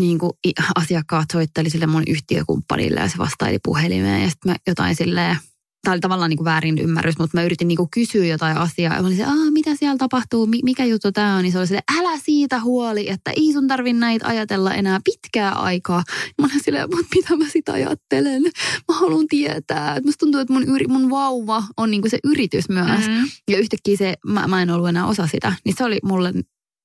niin 0.00 0.18
kuin 0.18 0.32
asiakkaat 0.74 1.26
soitteli 1.32 1.70
sille 1.70 1.86
mun 1.86 2.02
yhtiökumppanille 2.06 3.00
ja 3.00 3.08
se 3.08 3.18
vastaili 3.18 3.58
puhelimeen 3.64 4.22
ja 4.22 4.30
sitten 4.30 4.52
mä 4.52 4.56
jotain 4.66 4.96
silleen, 4.96 5.36
tämä 5.84 5.92
oli 5.92 6.00
tavallaan 6.00 6.30
niin 6.30 6.36
kuin 6.36 6.44
väärin 6.44 6.78
ymmärrys, 6.78 7.18
mutta 7.18 7.36
mä 7.36 7.42
yritin 7.42 7.68
niin 7.68 7.76
kuin 7.76 7.90
kysyä 7.90 8.24
jotain 8.24 8.56
asiaa. 8.56 8.94
Ja 8.94 9.00
mä 9.00 9.06
olin 9.06 9.16
se, 9.16 9.24
Aa, 9.24 9.50
mitä 9.50 9.74
siellä 9.74 9.98
tapahtuu, 9.98 10.46
mikä 10.62 10.84
juttu 10.84 11.12
tämä 11.12 11.36
on? 11.36 11.42
Niin 11.42 11.52
se 11.52 11.58
oli 11.58 11.66
sille, 11.66 11.82
älä 11.98 12.18
siitä 12.18 12.60
huoli, 12.60 13.10
että 13.10 13.30
ei 13.36 13.52
sun 13.52 13.68
tarvi 13.68 13.92
näitä 13.92 14.26
ajatella 14.26 14.74
enää 14.74 15.00
pitkää 15.04 15.52
aikaa. 15.52 16.02
Mä 16.38 16.46
olin 16.46 16.64
silleen, 16.64 16.88
mutta 16.90 17.06
mitä 17.14 17.36
mä 17.36 17.44
sitä 17.48 17.72
ajattelen? 17.72 18.42
Mä 18.88 18.94
haluan 18.94 19.26
tietää. 19.28 20.00
Musta 20.04 20.18
tuntuu, 20.18 20.40
että 20.40 20.52
mun, 20.52 20.64
yri, 20.64 20.86
mun 20.86 21.10
vauva 21.10 21.64
on 21.76 21.90
niin 21.90 22.00
kuin 22.00 22.10
se 22.10 22.18
yritys 22.24 22.68
myös. 22.68 23.06
Mm-hmm. 23.06 23.28
Ja 23.50 23.58
yhtäkkiä 23.58 23.96
se, 23.96 24.14
mä, 24.26 24.46
mä 24.46 24.62
en 24.62 24.70
ollut 24.70 24.88
enää 24.88 25.06
osa 25.06 25.26
sitä. 25.26 25.52
Niin 25.64 25.74
se 25.78 25.84
oli 25.84 25.98
mulle 26.02 26.32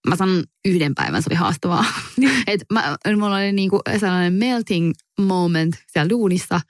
mä 0.08 0.16
sanon 0.16 0.44
yhden 0.66 0.96
päivän, 0.96 1.24
se 1.24 1.28
oli 1.32 1.36
haastavaa. 1.36 1.86
Niin. 2.18 2.44
Et 2.48 2.62
mä, 2.74 2.98
mulla 3.16 3.36
oli 3.36 3.52
niinku 3.52 3.80
sellainen 4.00 4.34
melting 4.34 4.94
moment 5.22 5.76
siellä 5.88 6.10
duunissa. 6.10 6.62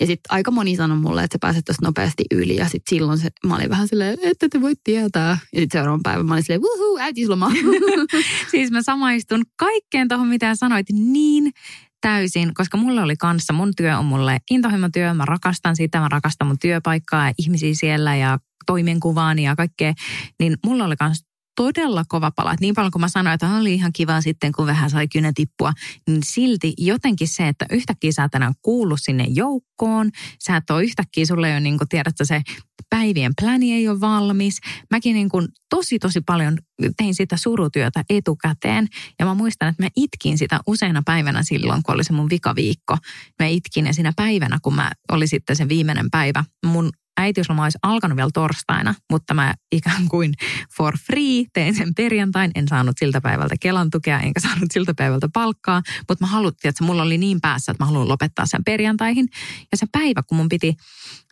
Ja 0.00 0.06
sitten 0.06 0.32
aika 0.34 0.50
moni 0.50 0.76
sanoi 0.76 0.96
mulle, 0.96 1.24
että 1.24 1.34
sä 1.34 1.38
pääset 1.40 1.64
tuosta 1.64 1.86
nopeasti 1.86 2.24
yli. 2.30 2.56
Ja 2.56 2.64
sitten 2.64 2.96
silloin 2.96 3.18
se, 3.18 3.28
mä 3.46 3.54
olin 3.54 3.70
vähän 3.70 3.88
silleen, 3.88 4.18
että 4.22 4.48
te 4.48 4.60
voi 4.60 4.72
tietää. 4.84 5.38
Ja 5.52 5.60
sitten 5.60 5.78
seuraavan 5.78 6.02
päivän 6.02 6.26
mä 6.26 6.34
olin 6.34 6.42
silleen, 6.42 6.62
wuhuu, 6.62 6.98
äitisloma. 6.98 7.52
siis 8.50 8.70
mä 8.70 8.82
samaistun 8.82 9.44
kaikkeen 9.56 10.08
tuohon, 10.08 10.28
mitä 10.28 10.54
sanoit 10.54 10.86
niin 10.92 11.52
täysin, 12.00 12.54
koska 12.54 12.76
mulla 12.76 13.02
oli 13.02 13.16
kanssa, 13.16 13.52
mun 13.52 13.72
työ 13.76 13.98
on 13.98 14.04
mulle 14.04 14.38
intohimotyö, 14.50 15.14
mä 15.14 15.24
rakastan 15.24 15.76
sitä, 15.76 16.00
mä 16.00 16.08
rakastan 16.08 16.48
mun 16.48 16.58
työpaikkaa 16.58 17.28
ja 17.28 17.34
ihmisiä 17.38 17.74
siellä 17.74 18.16
ja 18.16 18.38
toimenkuvaani 18.66 19.44
ja 19.44 19.56
kaikkea, 19.56 19.92
niin 20.40 20.56
mulla 20.64 20.84
oli 20.84 20.96
kanssa 20.96 21.31
todella 21.56 22.04
kova 22.08 22.30
pala. 22.30 22.52
Että 22.52 22.64
niin 22.64 22.74
paljon 22.74 22.90
kuin 22.90 23.00
mä 23.00 23.08
sanoin, 23.08 23.34
että 23.34 23.56
oli 23.56 23.74
ihan 23.74 23.92
kiva 23.92 24.20
sitten, 24.20 24.52
kun 24.52 24.66
vähän 24.66 24.90
sai 24.90 25.08
kynä 25.08 25.32
tippua, 25.34 25.72
niin 26.08 26.22
silti 26.24 26.74
jotenkin 26.78 27.28
se, 27.28 27.48
että 27.48 27.66
yhtäkkiä 27.70 28.12
sä 28.12 28.24
et 28.24 28.34
enää 28.34 28.52
kuulu 28.62 28.96
sinne 28.96 29.26
joukkoon. 29.28 30.10
Sä 30.38 30.56
et 30.56 30.70
ole 30.70 30.84
yhtäkkiä, 30.84 31.26
sulle 31.26 31.48
ei 31.48 31.54
ole 31.54 31.60
niin 31.60 31.78
kuin, 31.78 31.88
tiedätkö, 31.88 32.24
se 32.24 32.42
päivien 32.90 33.32
pläni 33.40 33.72
ei 33.72 33.88
ole 33.88 34.00
valmis. 34.00 34.60
Mäkin 34.90 35.14
niin 35.14 35.28
kuin 35.28 35.48
tosi 35.70 35.98
tosi 35.98 36.20
paljon 36.20 36.58
tein 36.96 37.14
sitä 37.14 37.36
surutyötä 37.36 38.04
etukäteen. 38.10 38.88
Ja 39.18 39.26
mä 39.26 39.34
muistan, 39.34 39.68
että 39.68 39.82
mä 39.82 39.88
itkin 39.96 40.38
sitä 40.38 40.60
useina 40.66 41.02
päivänä 41.04 41.42
silloin, 41.42 41.82
kun 41.82 41.94
oli 41.94 42.04
se 42.04 42.12
mun 42.12 42.30
vikaviikko. 42.30 42.96
Mä 43.38 43.46
itkin 43.46 43.86
ja 43.86 43.94
siinä 43.94 44.12
päivänä, 44.16 44.58
kun 44.62 44.74
mä 44.74 44.90
oli 45.12 45.26
sitten 45.26 45.56
se 45.56 45.68
viimeinen 45.68 46.10
päivä, 46.10 46.44
mun 46.66 46.90
äitiysloma 47.16 47.62
olisi 47.62 47.78
alkanut 47.82 48.16
vielä 48.16 48.30
torstaina, 48.34 48.94
mutta 49.12 49.34
mä 49.34 49.54
ikään 49.72 50.08
kuin 50.08 50.34
for 50.76 50.98
free 51.06 51.44
tein 51.52 51.74
sen 51.74 51.94
perjantain. 51.94 52.50
En 52.54 52.68
saanut 52.68 52.96
siltä 53.00 53.20
päivältä 53.20 53.54
Kelan 53.60 53.90
tukea, 53.90 54.20
enkä 54.20 54.40
saanut 54.40 54.70
siltä 54.72 54.94
päivältä 54.94 55.28
palkkaa, 55.32 55.82
mutta 56.08 56.24
mä 56.24 56.28
haluttiin, 56.28 56.68
että 56.68 56.84
mulla 56.84 57.02
oli 57.02 57.18
niin 57.18 57.40
päässä, 57.40 57.72
että 57.72 57.84
mä 57.84 57.86
haluan 57.86 58.08
lopettaa 58.08 58.46
sen 58.46 58.64
perjantaihin. 58.64 59.28
Ja 59.72 59.76
se 59.76 59.86
päivä, 59.92 60.22
kun 60.22 60.36
mun 60.36 60.48
piti 60.48 60.76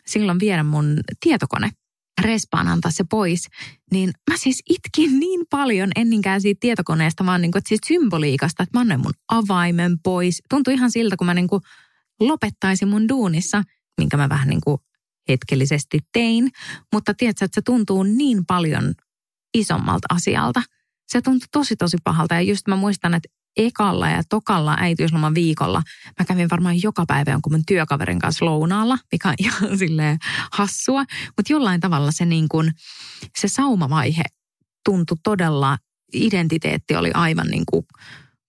silloin 0.05 0.39
viedä 0.39 0.63
mun 0.63 0.99
tietokone 1.19 1.69
respaan 2.21 2.67
antaa 2.67 2.91
se 2.91 3.03
pois, 3.03 3.47
niin 3.91 4.11
mä 4.29 4.37
siis 4.37 4.63
itkin 4.69 5.19
niin 5.19 5.45
paljon 5.49 5.91
enninkään 5.95 6.41
siitä 6.41 6.59
tietokoneesta, 6.59 7.25
vaan 7.25 7.41
niin 7.41 7.51
kuin, 7.51 7.59
että 7.59 7.69
siitä 7.69 7.87
symboliikasta, 7.87 8.63
että 8.63 8.77
mä 8.77 8.81
annoin 8.81 9.01
mun 9.01 9.13
avaimen 9.31 9.99
pois. 10.03 10.41
Tuntui 10.49 10.73
ihan 10.73 10.91
siltä, 10.91 11.17
kun 11.17 11.27
mä 11.27 11.33
niin 11.33 11.47
kuin 11.47 11.61
lopettaisin 12.19 12.87
mun 12.87 13.09
duunissa, 13.09 13.63
minkä 13.97 14.17
mä 14.17 14.29
vähän 14.29 14.47
niin 14.47 14.61
kuin 14.61 14.77
hetkellisesti 15.29 15.99
tein, 16.13 16.51
mutta 16.93 17.13
tiedätkö, 17.13 17.45
että 17.45 17.55
se 17.55 17.61
tuntuu 17.61 18.03
niin 18.03 18.45
paljon 18.45 18.93
isommalta 19.53 20.07
asialta. 20.09 20.63
Se 21.07 21.21
tuntuu 21.21 21.47
tosi 21.51 21.75
tosi 21.75 21.97
pahalta 22.03 22.35
ja 22.35 22.41
just 22.41 22.67
mä 22.67 22.75
muistan, 22.75 23.13
että 23.13 23.29
ekalla 23.57 24.09
ja 24.09 24.23
tokalla 24.29 24.75
äitiysloman 24.79 25.35
viikolla 25.35 25.81
mä 26.19 26.25
kävin 26.25 26.49
varmaan 26.49 26.83
joka 26.83 27.05
päivä 27.07 27.31
jonkun 27.31 27.53
mun 27.53 27.65
työkaverin 27.67 28.19
kanssa 28.19 28.45
lounaalla, 28.45 28.97
mikä 29.11 29.29
on 29.29 29.35
ihan 29.39 29.77
silleen 29.79 30.17
hassua. 30.51 31.05
Mutta 31.37 31.53
jollain 31.53 31.81
tavalla 31.81 32.11
se, 32.11 32.25
niin 32.25 32.49
kun, 32.49 32.71
se 33.37 33.47
saumavaihe 33.47 34.23
tuntui 34.85 35.17
todella, 35.23 35.77
identiteetti 36.13 36.95
oli 36.95 37.11
aivan 37.13 37.47
niin 37.47 37.63
kuin 37.71 37.85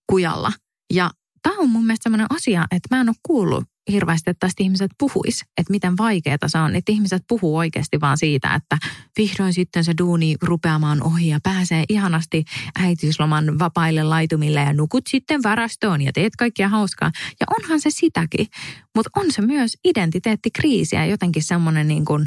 kujalla. 0.09 0.51
Ja 0.93 1.11
tämä 1.43 1.55
on 1.57 1.69
mun 1.69 1.85
mielestä 1.85 2.03
sellainen 2.03 2.27
asia, 2.29 2.65
että 2.71 2.95
mä 2.95 3.01
en 3.01 3.09
ole 3.09 3.15
kuullut 3.23 3.63
hirveästi, 3.91 4.29
että 4.29 4.47
tästä 4.47 4.63
ihmiset 4.63 4.91
puhuis, 4.99 5.41
että 5.57 5.71
miten 5.71 5.97
vaikeaa 5.97 6.37
se 6.45 6.57
on. 6.57 6.75
Että 6.75 6.91
ihmiset 6.91 7.23
puhuu 7.27 7.57
oikeasti 7.57 8.01
vaan 8.01 8.17
siitä, 8.17 8.55
että 8.55 8.77
vihdoin 9.17 9.53
sitten 9.53 9.83
se 9.83 9.93
duuni 9.97 10.35
rupeamaan 10.41 11.03
ohi 11.03 11.27
ja 11.27 11.39
pääsee 11.43 11.83
ihanasti 11.89 12.43
äitiysloman 12.79 13.59
vapaille 13.59 14.03
laitumille 14.03 14.59
ja 14.59 14.73
nukut 14.73 15.03
sitten 15.09 15.43
varastoon 15.43 16.01
ja 16.01 16.13
teet 16.13 16.35
kaikkia 16.35 16.69
hauskaa. 16.69 17.11
Ja 17.39 17.45
onhan 17.59 17.81
se 17.81 17.89
sitäkin, 17.89 18.47
mutta 18.95 19.09
on 19.15 19.31
se 19.31 19.41
myös 19.41 19.77
identiteettikriisiä 19.85 21.05
jotenkin 21.05 21.43
semmoinen 21.43 21.87
niin 21.87 22.05
kuin, 22.05 22.25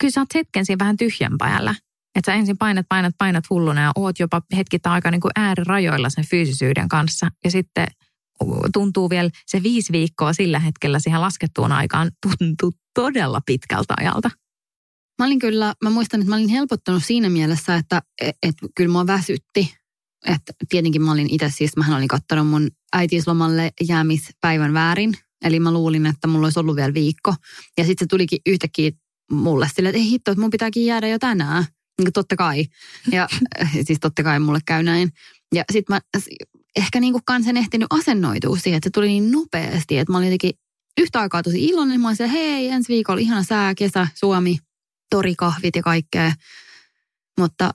kyllä 0.00 0.12
sä 0.12 0.20
oot 0.20 0.34
hetken 0.34 0.66
siinä 0.66 0.78
vähän 0.78 0.96
tyhjän 0.96 1.38
päällä. 1.38 1.74
Että 2.14 2.32
sä 2.32 2.38
ensin 2.38 2.58
painat, 2.58 2.86
painat, 2.88 3.14
painat 3.18 3.44
hulluna 3.50 3.82
ja 3.82 3.92
oot 3.96 4.18
jopa 4.18 4.42
hetkittäin 4.56 4.92
aika 4.92 5.10
niin 5.10 5.20
kuin 5.20 5.32
äärirajoilla 5.36 6.10
sen 6.10 6.26
fyysisyyden 6.26 6.88
kanssa. 6.88 7.28
Ja 7.44 7.50
sitten 7.50 7.86
tuntuu 8.72 9.10
vielä 9.10 9.30
se 9.46 9.62
viisi 9.62 9.92
viikkoa 9.92 10.32
sillä 10.32 10.58
hetkellä 10.58 10.98
siihen 10.98 11.20
laskettuun 11.20 11.72
aikaan 11.72 12.10
tuntuu 12.22 12.72
todella 12.94 13.40
pitkältä 13.46 13.94
ajalta. 13.96 14.30
Mä 15.18 15.26
olin 15.26 15.38
kyllä, 15.38 15.74
mä 15.82 15.90
muistan, 15.90 16.20
että 16.20 16.30
mä 16.30 16.36
olin 16.36 16.48
helpottunut 16.48 17.04
siinä 17.04 17.30
mielessä, 17.30 17.74
että 17.74 18.02
et, 18.20 18.36
et, 18.42 18.54
kyllä 18.76 18.92
mua 18.92 19.06
väsytti. 19.06 19.74
Että 20.26 20.52
tietenkin 20.68 21.02
mä 21.02 21.12
olin 21.12 21.30
itse 21.30 21.50
siis, 21.50 21.76
mähän 21.76 21.96
olin 21.96 22.08
kattanut 22.08 22.48
mun 22.48 22.70
äitiyslomalle 22.92 23.72
jäämispäivän 23.88 24.74
väärin. 24.74 25.14
Eli 25.44 25.60
mä 25.60 25.72
luulin, 25.72 26.06
että 26.06 26.28
mulla 26.28 26.46
olisi 26.46 26.60
ollut 26.60 26.76
vielä 26.76 26.94
viikko. 26.94 27.34
Ja 27.78 27.84
sitten 27.84 28.04
se 28.04 28.08
tulikin 28.08 28.38
yhtäkkiä 28.46 28.90
mulle 29.30 29.68
sille, 29.74 29.88
että 29.88 29.98
ei 29.98 30.10
hitto, 30.10 30.30
että 30.30 30.40
mun 30.40 30.50
pitääkin 30.50 30.86
jäädä 30.86 31.08
jo 31.08 31.18
tänään. 31.18 31.64
Niin 31.98 32.12
totta 32.12 32.36
kai. 32.36 32.64
Ja 33.12 33.28
siis 33.86 33.98
totta 34.00 34.22
kai 34.22 34.40
mulle 34.40 34.58
käy 34.66 34.82
näin. 34.82 35.10
Ja 35.54 35.64
sitten 35.72 35.96
mä 35.96 36.00
ehkä 36.76 37.00
niin 37.00 37.12
kuin 37.12 37.22
kansen 37.24 37.56
ehtinyt 37.56 37.86
asennoitua 37.90 38.56
siihen, 38.56 38.76
että 38.76 38.86
se 38.86 38.90
tuli 38.90 39.06
niin 39.06 39.32
nopeasti, 39.32 39.98
että 39.98 40.12
mä 40.12 40.18
olin 40.18 40.26
jotenkin 40.26 40.52
yhtä 41.00 41.20
aikaa 41.20 41.42
tosi 41.42 41.64
iloinen. 41.64 42.00
Mä 42.00 42.08
olin 42.08 42.16
siellä, 42.16 42.32
hei, 42.32 42.68
ensi 42.68 42.88
viikolla 42.88 43.20
ihana 43.20 43.42
sää, 43.42 43.74
kesä, 43.74 44.08
Suomi, 44.14 44.58
torikahvit 45.10 45.76
ja 45.76 45.82
kaikkea. 45.82 46.32
Mutta 47.38 47.70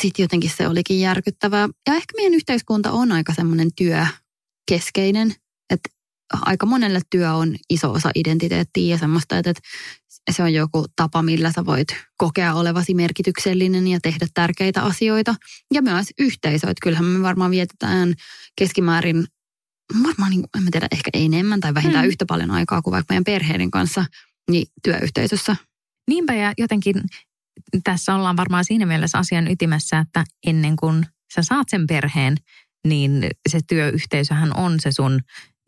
sitten 0.00 0.22
jotenkin 0.22 0.50
se 0.50 0.68
olikin 0.68 1.00
järkyttävää. 1.00 1.68
Ja 1.88 1.94
ehkä 1.94 2.14
meidän 2.16 2.34
yhteiskunta 2.34 2.92
on 2.92 3.12
aika 3.12 3.34
semmoinen 3.34 3.70
työkeskeinen, 3.76 5.34
että 5.70 5.88
aika 6.32 6.66
monelle 6.66 7.00
työ 7.10 7.34
on 7.34 7.56
iso 7.70 7.92
osa 7.92 8.10
identiteettiä 8.14 8.94
ja 8.94 8.98
semmoista, 8.98 9.38
että 9.38 9.52
se 10.30 10.42
on 10.42 10.54
joku 10.54 10.86
tapa, 10.96 11.22
millä 11.22 11.52
sä 11.52 11.66
voit 11.66 11.88
kokea 12.16 12.54
olevasi 12.54 12.94
merkityksellinen 12.94 13.86
ja 13.86 14.00
tehdä 14.02 14.26
tärkeitä 14.34 14.82
asioita. 14.82 15.34
Ja 15.74 15.82
myös 15.82 16.06
yhteisö, 16.18 16.70
että 16.70 16.82
kyllähän 16.82 17.04
me 17.04 17.22
varmaan 17.22 17.50
vietetään 17.50 18.14
keskimäärin, 18.58 19.24
varmaan 20.02 20.30
niin, 20.30 20.44
en 20.56 20.62
mä 20.62 20.68
tiedä, 20.72 20.88
ehkä 20.92 21.10
enemmän 21.14 21.60
tai 21.60 21.74
vähintään 21.74 22.04
hmm. 22.04 22.08
yhtä 22.08 22.24
paljon 22.28 22.50
aikaa 22.50 22.82
kuin 22.82 22.92
vaikka 22.92 23.12
meidän 23.12 23.24
perheiden 23.24 23.70
kanssa 23.70 24.04
niin 24.50 24.66
työyhteisössä. 24.82 25.56
Niinpä 26.08 26.34
ja 26.34 26.52
jotenkin 26.58 26.94
tässä 27.84 28.14
ollaan 28.14 28.36
varmaan 28.36 28.64
siinä 28.64 28.86
mielessä 28.86 29.18
asian 29.18 29.48
ytimessä, 29.48 29.98
että 29.98 30.24
ennen 30.46 30.76
kuin 30.76 31.06
sä 31.34 31.42
saat 31.42 31.68
sen 31.68 31.86
perheen, 31.86 32.36
niin 32.86 33.26
se 33.48 33.60
työyhteisöhän 33.68 34.56
on 34.56 34.80
se 34.80 34.92
sun 34.92 35.20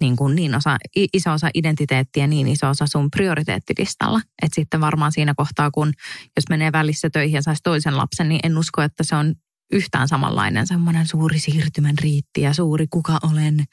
niin, 0.03 0.17
kuin 0.17 0.35
niin 0.35 0.55
osa, 0.55 0.79
iso 1.13 1.33
osa 1.33 1.51
identiteettiä, 1.55 2.27
niin 2.27 2.49
iso 2.49 2.69
osa 2.69 2.87
sun 2.87 3.11
prioriteettilistalla. 3.11 4.21
Että 4.43 4.55
sitten 4.55 4.81
varmaan 4.81 5.13
siinä 5.13 5.35
kohtaa, 5.37 5.71
kun 5.71 5.93
jos 6.37 6.45
menee 6.51 6.73
välissä 6.73 7.11
töihin 7.11 7.35
ja 7.35 7.43
saisi 7.43 7.63
toisen 7.63 7.97
lapsen, 7.97 8.29
niin 8.29 8.41
en 8.43 8.59
usko, 8.59 8.83
että 8.83 9.05
se 9.05 9.17
on 9.17 9.35
yhtään 9.73 10.09
samanlainen 10.09 10.67
semmoinen 10.67 11.07
suuri 11.07 11.39
siirtymän 11.39 11.99
riitti 11.99 12.41
ja 12.41 12.55
suuri 12.55 12.87
kuka 12.91 13.19
olen 13.23 13.65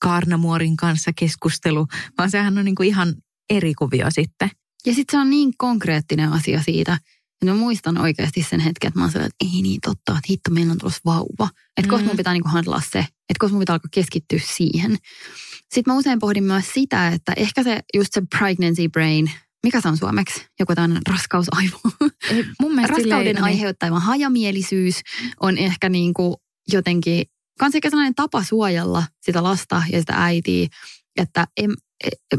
Karnamuorin 0.00 0.76
kanssa 0.76 1.10
keskustelu, 1.18 1.86
vaan 2.18 2.30
sehän 2.30 2.58
on 2.58 2.64
niin 2.64 2.74
kuin 2.74 2.88
ihan 2.88 3.14
eri 3.50 3.74
kuvio 3.74 4.06
sitten. 4.10 4.50
Ja 4.86 4.94
sitten 4.94 5.18
se 5.18 5.20
on 5.20 5.30
niin 5.30 5.52
konkreettinen 5.58 6.32
asia 6.32 6.62
siitä, 6.62 6.98
mä 7.44 7.54
muistan 7.54 7.98
oikeasti 7.98 8.46
sen 8.50 8.60
hetken, 8.60 8.88
että 8.88 9.00
mä 9.00 9.04
oon 9.04 9.10
että 9.10 9.36
ei 9.40 9.62
niin 9.62 9.80
totta, 9.80 10.12
että 10.12 10.26
hitto, 10.30 10.50
meillä 10.50 10.72
on 10.72 10.78
tulossa 10.78 11.00
vauva. 11.04 11.48
Että 11.76 11.88
mm. 11.88 11.90
koska 11.90 12.06
mun 12.06 12.16
pitää 12.16 12.32
niinku 12.32 12.48
handlaa 12.48 12.82
se, 12.92 12.98
että 12.98 13.38
koska 13.38 13.52
mun 13.52 13.60
pitää 13.60 13.74
alkaa 13.74 13.88
keskittyä 13.90 14.38
siihen. 14.56 14.96
Sitten 15.74 15.94
mä 15.94 15.98
usein 15.98 16.18
pohdin 16.18 16.44
myös 16.44 16.64
sitä, 16.74 17.08
että 17.08 17.32
ehkä 17.36 17.62
se 17.62 17.80
just 17.94 18.12
se 18.12 18.22
pregnancy 18.38 18.88
brain, 18.88 19.30
mikä 19.62 19.80
se 19.80 19.88
on 19.88 19.96
suomeksi? 19.96 20.46
Joku 20.60 20.74
tämmöinen 20.74 21.02
raskausaivo. 21.08 21.80
Ei, 22.30 22.44
mun 22.60 22.74
mielestä 22.74 22.96
Raskauden 22.96 23.26
silleen, 23.26 23.44
aiheuttama 23.44 24.00
hajamielisyys 24.00 25.00
on 25.40 25.58
ehkä 25.58 25.88
niin 25.88 26.14
kuin 26.14 26.34
jotenkin, 26.72 27.24
kans 27.58 27.74
ehkä 27.74 27.90
sellainen 27.90 28.14
tapa 28.14 28.42
suojella 28.42 29.04
sitä 29.20 29.42
lasta 29.42 29.82
ja 29.90 30.00
sitä 30.00 30.14
äitiä, 30.16 30.68
että 31.16 31.46
en, 31.56 31.74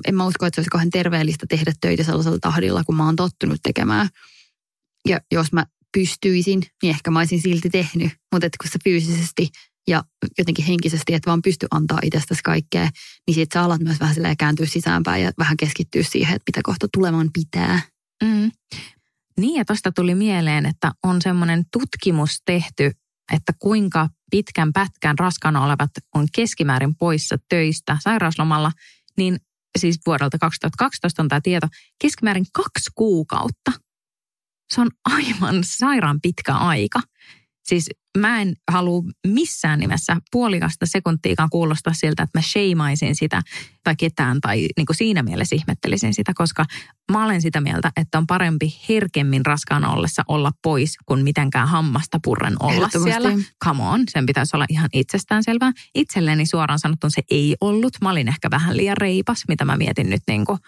en 0.08 0.16
mä 0.16 0.26
usko, 0.26 0.46
että 0.46 0.56
se 0.56 0.60
olisi 0.60 0.70
kauhean 0.70 0.90
terveellistä 0.90 1.46
tehdä 1.50 1.74
töitä 1.82 2.04
sellaisella 2.04 2.40
tahdilla, 2.42 2.84
kun 2.84 2.96
mä 2.96 3.06
oon 3.06 3.16
tottunut 3.16 3.60
tekemään. 3.64 4.10
Ja 5.10 5.20
jos 5.32 5.54
mä 5.54 5.66
pystyisin, 5.98 6.64
niin 6.84 6.90
ehkä 6.90 7.12
mä 7.12 7.20
olisin 7.20 7.42
silti 7.42 7.70
tehnyt. 7.70 8.12
Mutta 8.34 8.48
kun 8.62 8.72
sä 8.72 8.80
fyysisesti 8.84 9.50
ja 9.88 10.04
jotenkin 10.38 10.66
henkisesti, 10.66 11.14
että 11.14 11.30
vaan 11.30 11.42
pysty 11.42 11.68
antaa 11.72 12.00
itsestäsi 12.04 12.42
kaikkea, 12.44 12.90
niin 13.28 13.36
sit 13.36 13.50
sä 13.54 13.62
alat 13.62 13.82
myös 13.82 14.00
vähän 14.00 14.16
silleen 14.16 14.38
kääntyä 14.38 14.66
sisäänpäin 14.66 15.24
ja 15.24 15.32
vähän 15.38 15.58
keskittyä 15.58 16.04
siihen, 16.04 16.36
että 16.36 16.50
mitä 16.50 16.62
kohta 16.64 16.88
tulemaan 16.94 17.30
pitää. 17.34 17.82
Mm. 18.24 18.52
Niin 19.40 19.56
ja 19.56 19.66
tuosta 19.66 19.92
tuli 19.92 20.16
mieleen, 20.16 20.66
että 20.66 20.92
on 21.04 21.22
semmoinen 21.22 21.64
tutkimus 21.72 22.42
tehty, 22.46 22.92
että 23.34 23.54
kuinka 23.60 24.10
pitkän 24.32 24.74
pätkän 24.74 25.20
raskaana 25.20 25.64
olevat 25.64 25.90
on 26.16 26.28
keskimäärin 26.36 26.96
poissa 26.96 27.36
töistä 27.50 27.98
sairauslomalla, 28.04 28.72
niin 29.18 29.40
siis 29.80 30.00
vuodelta 30.06 30.38
2012 30.38 31.22
on 31.22 31.28
tämä 31.28 31.42
tieto, 31.42 31.68
keskimäärin 32.02 32.46
kaksi 32.54 32.90
kuukautta– 32.96 33.72
se 34.70 34.82
on 34.82 34.90
aivan 35.06 35.64
sairaan 35.64 36.22
pitkä 36.22 36.54
aika. 36.54 37.00
Siis 37.64 37.90
mä 38.18 38.42
en 38.42 38.54
halua 38.72 39.04
missään 39.28 39.80
nimessä 39.80 40.18
puolikasta 40.32 40.86
sekuntiikaan 40.86 41.50
kuulostaa 41.50 41.94
siltä, 41.94 42.24
että 42.24 42.40
mä 42.40 42.42
sheimaisin 42.42 43.16
sitä 43.16 43.42
tai 43.84 43.96
ketään 43.96 44.42
tai 44.42 44.68
niin 44.78 44.86
kuin 44.86 44.98
siinä 44.98 45.24
mielessä 45.24 45.56
ihmettelisin 45.56 46.14
sitä, 46.14 46.32
koska 46.36 46.66
mä 47.12 47.26
olen 47.26 47.42
sitä 47.42 47.62
mieltä, 47.62 47.92
että 47.98 48.18
on 48.18 48.28
parempi 48.28 48.80
herkemmin 48.90 49.46
raskaana 49.46 49.90
ollessa 49.90 50.24
olla 50.28 50.52
pois 50.64 50.98
kuin 51.06 51.24
mitenkään 51.24 51.68
hammasta 51.68 52.20
purren 52.24 52.56
olla 52.60 52.90
siellä. 52.90 53.30
Come 53.66 53.84
on, 53.84 54.04
sen 54.10 54.26
pitäisi 54.26 54.58
olla 54.58 54.66
ihan 54.70 54.90
itsestäänselvää. 54.94 55.72
Itselleni 55.96 56.46
suoraan 56.46 56.80
sanottuna 56.80 57.12
se 57.12 57.22
ei 57.32 57.56
ollut. 57.62 57.94
Mä 58.02 58.10
olin 58.10 58.28
ehkä 58.28 58.52
vähän 58.52 58.78
liian 58.78 58.98
reipas, 58.98 59.44
mitä 59.48 59.66
mä 59.66 59.78
mietin 59.78 60.10
nyt 60.10 60.22
niin 60.28 60.46
kuin 60.46 60.60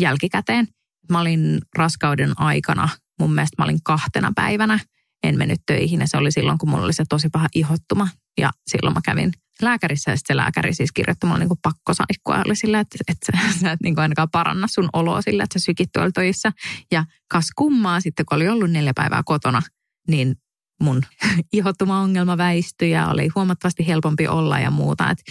jälkikäteen. 0.00 0.68
Mä 1.10 1.20
olin 1.20 1.58
raskauden 1.76 2.40
aikana 2.40 2.88
mun 3.18 3.34
mielestä 3.34 3.62
mä 3.62 3.64
olin 3.64 3.82
kahtena 3.82 4.32
päivänä, 4.34 4.78
en 5.22 5.38
mennyt 5.38 5.60
töihin 5.66 6.00
ja 6.00 6.08
se 6.08 6.16
oli 6.16 6.32
silloin, 6.32 6.58
kun 6.58 6.70
mulla 6.70 6.84
oli 6.84 6.92
se 6.92 7.04
tosi 7.08 7.28
paha 7.28 7.46
ihottuma. 7.54 8.08
Ja 8.38 8.50
silloin 8.70 8.94
mä 8.94 9.00
kävin 9.04 9.32
lääkärissä 9.62 10.10
ja 10.10 10.16
se 10.26 10.36
lääkäri 10.36 10.74
siis 10.74 10.92
kirjoitti 10.92 11.26
mulle 11.26 11.38
niin 11.38 11.58
pakkosaikkua. 11.62 12.42
Oli 12.46 12.56
sillä, 12.56 12.80
että, 12.80 12.98
että 13.08 13.32
sä, 13.60 13.70
et 13.72 13.80
niin 13.82 13.98
ainakaan 13.98 14.30
paranna 14.32 14.66
sun 14.66 14.88
oloa 14.92 15.22
sillä, 15.22 15.44
että 15.44 15.58
sä 15.58 15.64
sykit 15.64 15.92
tuolla 15.92 16.10
töissä. 16.10 16.52
Ja 16.92 17.04
kas 17.28 17.46
kummaa 17.56 18.00
sitten, 18.00 18.26
kun 18.26 18.36
oli 18.36 18.48
ollut 18.48 18.70
neljä 18.70 18.92
päivää 18.94 19.22
kotona, 19.24 19.62
niin 20.08 20.36
mun 20.82 21.02
ihottuma-ongelma 21.52 22.36
väistyi 22.36 22.90
ja 22.90 23.08
oli 23.08 23.28
huomattavasti 23.34 23.86
helpompi 23.86 24.28
olla 24.28 24.58
ja 24.58 24.70
muuta. 24.70 25.10
Että 25.10 25.22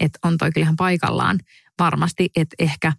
et 0.00 0.12
on 0.24 0.38
toi 0.38 0.52
kyllähän 0.52 0.76
paikallaan 0.76 1.38
varmasti, 1.78 2.30
että 2.36 2.56
ehkä 2.58 2.92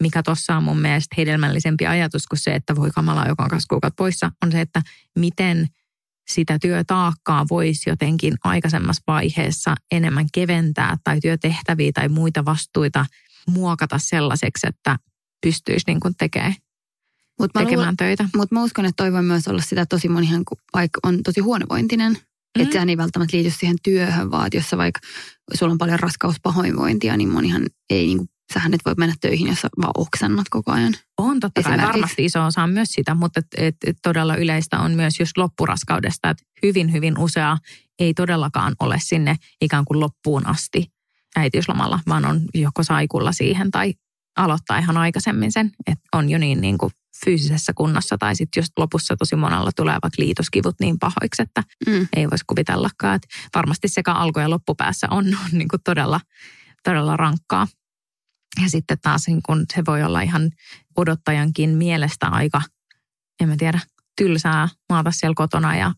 mikä 0.00 0.22
tuossa 0.22 0.56
on 0.56 0.62
mun 0.62 0.80
mielestä 0.80 1.14
hedelmällisempi 1.18 1.86
ajatus 1.86 2.26
kuin 2.26 2.38
se, 2.38 2.54
että 2.54 2.76
voi 2.76 2.90
kamala, 2.90 3.26
joka 3.26 3.42
on 3.42 3.48
kaksi 3.48 3.68
kuukautta 3.68 3.96
poissa, 3.96 4.30
on 4.44 4.52
se, 4.52 4.60
että 4.60 4.82
miten 5.18 5.66
sitä 6.28 6.58
työtaakkaa 6.58 7.46
voisi 7.50 7.90
jotenkin 7.90 8.34
aikaisemmassa 8.44 9.02
vaiheessa 9.06 9.74
enemmän 9.90 10.26
keventää 10.34 10.96
tai 11.04 11.20
työtehtäviä 11.20 11.92
tai 11.94 12.08
muita 12.08 12.44
vastuita 12.44 13.06
muokata 13.46 13.98
sellaiseksi, 13.98 14.66
että 14.66 14.98
pystyisi 15.42 15.84
niin 15.86 16.00
kuin 16.00 16.14
tekemään 16.18 16.54
Mut 17.38 17.52
tekemään 17.52 17.78
luulen, 17.78 17.96
töitä. 17.96 18.28
Mutta 18.36 18.54
mä 18.54 18.62
uskon, 18.62 18.84
että 18.84 19.02
toi 19.02 19.12
voi 19.12 19.22
myös 19.22 19.48
olla 19.48 19.62
sitä 19.62 19.86
tosi 19.86 20.08
monihan, 20.08 20.44
kun 20.44 20.58
vaikka 20.74 21.00
on 21.02 21.22
tosi 21.22 21.40
huonovointinen. 21.40 22.12
Mm. 22.12 22.62
Että 22.62 22.72
sehän 22.72 22.88
ei 22.88 22.96
välttämättä 22.96 23.36
liity 23.36 23.50
siihen 23.50 23.76
työhön, 23.82 24.30
vaan 24.30 24.48
jos 24.52 24.64
vaikka 24.76 25.00
sulla 25.54 25.72
on 25.72 25.78
paljon 25.78 26.00
raskauspahoinvointia, 26.00 27.16
niin 27.16 27.28
monihan 27.28 27.62
ei 27.90 28.06
niin 28.06 28.18
kuin 28.18 28.28
sähän 28.54 28.74
et 28.74 28.80
voi 28.84 28.94
mennä 28.98 29.14
töihin, 29.20 29.46
jos 29.46 29.66
vaan 29.80 29.92
oksennat 29.96 30.46
koko 30.50 30.72
ajan. 30.72 30.94
On 31.18 31.40
totta 31.40 31.62
kai, 31.62 31.78
varmasti 31.78 32.24
iso 32.24 32.44
osa 32.44 32.62
on 32.62 32.70
myös 32.70 32.88
sitä, 32.88 33.14
mutta 33.14 33.40
et, 33.40 33.46
et, 33.56 33.76
et 33.86 33.96
todella 34.02 34.36
yleistä 34.36 34.78
on 34.78 34.92
myös 34.92 35.20
just 35.20 35.36
loppuraskaudesta, 35.36 36.30
että 36.30 36.44
hyvin, 36.62 36.92
hyvin 36.92 37.18
usea 37.18 37.58
ei 37.98 38.14
todellakaan 38.14 38.74
ole 38.80 38.96
sinne 39.02 39.36
ikään 39.60 39.84
kuin 39.84 40.00
loppuun 40.00 40.46
asti 40.46 40.92
äitiyslomalla, 41.36 42.00
vaan 42.08 42.24
on 42.24 42.40
joko 42.54 42.82
saikulla 42.82 43.32
siihen 43.32 43.70
tai 43.70 43.94
aloittaa 44.36 44.78
ihan 44.78 44.96
aikaisemmin 44.96 45.52
sen, 45.52 45.70
että 45.86 46.04
on 46.12 46.30
jo 46.30 46.38
niin, 46.38 46.60
niin 46.60 46.78
kuin 46.78 46.92
fyysisessä 47.24 47.72
kunnossa 47.72 48.18
tai 48.18 48.36
sitten 48.36 48.60
just 48.60 48.72
lopussa 48.76 49.16
tosi 49.16 49.36
monella 49.36 49.70
tulee 49.76 49.94
vaikka 50.02 50.22
liitoskivut 50.22 50.76
niin 50.80 50.98
pahoiksi, 50.98 51.42
että 51.42 51.62
mm. 51.86 52.08
ei 52.16 52.30
voisi 52.30 52.44
kuvitellakaan. 52.46 53.16
Että 53.16 53.28
varmasti 53.54 53.88
sekä 53.88 54.12
alku- 54.12 54.40
ja 54.40 54.50
loppupäässä 54.50 55.06
on, 55.10 55.26
on 55.26 55.50
niin 55.52 55.68
kuin 55.68 55.80
todella, 55.84 56.20
todella 56.84 57.16
rankkaa. 57.16 57.66
Ja 58.62 58.68
sitten 58.68 58.98
taas 59.02 59.26
niin 59.26 59.40
kun 59.46 59.64
se 59.74 59.82
voi 59.86 60.02
olla 60.02 60.20
ihan 60.20 60.50
odottajankin 60.96 61.70
mielestä 61.70 62.26
aika, 62.26 62.62
en 63.40 63.48
mä 63.48 63.56
tiedä, 63.58 63.80
tylsää 64.16 64.68
maata 64.88 65.10
siellä 65.10 65.34
kotona 65.34 65.76
ja 65.76 65.92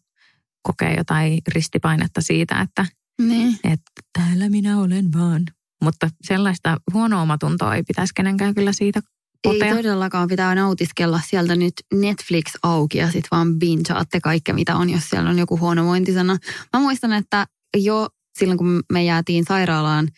kokea 0.63 0.95
jotain 0.95 1.39
ristipainetta 1.49 2.21
siitä, 2.21 2.61
että, 2.61 2.87
niin. 3.23 3.59
että 3.65 3.91
täällä 4.19 4.49
minä 4.49 4.79
olen 4.79 5.13
vaan. 5.13 5.47
Mutta 5.83 6.11
sellaista 6.23 6.77
huonoa 6.93 7.23
omatuntoa 7.23 7.75
ei 7.75 7.83
pitäisi 7.83 8.15
kenenkään 8.15 8.55
kyllä 8.55 8.73
siitä 8.73 9.01
Ei 9.45 9.53
potea. 9.53 9.75
todellakaan 9.75 10.29
pitää 10.29 10.55
nautiskella 10.55 11.21
sieltä 11.27 11.57
nyt 11.57 11.75
Netflix 11.95 12.45
auki 12.63 12.99
ja 12.99 13.07
sitten 13.07 13.29
vaan 13.31 13.59
bingaatte 13.59 14.21
kaikkea, 14.21 14.55
mitä 14.55 14.77
on, 14.77 14.91
jos 14.91 15.11
siellä 15.11 15.31
on 15.31 15.39
joku 15.39 15.59
huonovointisana. 15.59 16.37
Mä 16.73 16.81
muistan, 16.81 17.13
että 17.13 17.47
jo 17.77 18.09
silloin, 18.39 18.59
kun 18.59 18.83
me 18.93 19.05
jäätiin 19.05 19.45
sairaalaan 19.49 20.09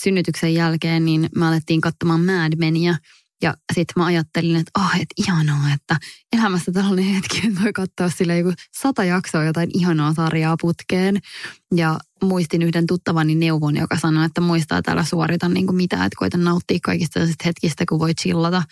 synnytyksen 0.00 0.54
jälkeen, 0.54 1.04
niin 1.04 1.28
me 1.36 1.46
alettiin 1.46 1.80
katsomaan 1.80 2.20
Mad 2.20 2.52
Menia. 2.58 2.94
Ja 3.42 3.54
sitten 3.74 3.94
mä 3.96 4.04
ajattelin, 4.04 4.56
että 4.56 4.70
ah, 4.74 5.00
et 5.00 5.08
ihanaa, 5.16 5.72
että 5.74 5.96
elämässä 6.32 6.72
tällainen 6.72 7.04
hetki, 7.04 7.46
että 7.46 7.62
voi 7.62 7.72
katsoa 7.72 8.08
sille 8.08 8.38
joku 8.38 8.52
sata 8.82 9.04
jaksoa 9.04 9.44
jotain 9.44 9.70
ihanaa 9.74 10.14
sarjaa 10.14 10.56
putkeen. 10.60 11.18
Ja 11.74 11.98
muistin 12.22 12.62
yhden 12.62 12.86
tuttavani 12.86 13.34
neuvon, 13.34 13.76
joka 13.76 13.98
sanoi, 13.98 14.24
että 14.26 14.40
muistaa, 14.40 14.78
että 14.78 14.92
älä 14.92 15.04
suorita 15.04 15.48
niin 15.48 15.66
kuin 15.66 15.76
mitään, 15.76 16.06
että 16.06 16.16
koita 16.18 16.38
nauttia 16.38 16.78
kaikista 16.82 17.20
hetkistä, 17.44 17.84
kun 17.88 17.98
voi 17.98 18.14
chillata. 18.14 18.62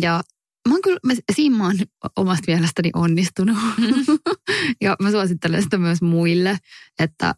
Ja 0.00 0.22
mä 0.68 0.74
oon 0.74 0.82
kyllä, 0.82 1.00
mä, 1.02 1.12
siinä 1.32 1.56
mä 1.56 1.64
oon 1.64 1.76
omasta 2.16 2.44
mielestäni 2.46 2.90
onnistunut. 2.94 3.58
ja 4.80 4.96
mä 5.02 5.10
suosittelen 5.10 5.62
sitä 5.62 5.78
myös 5.78 6.02
muille, 6.02 6.58
että 6.98 7.34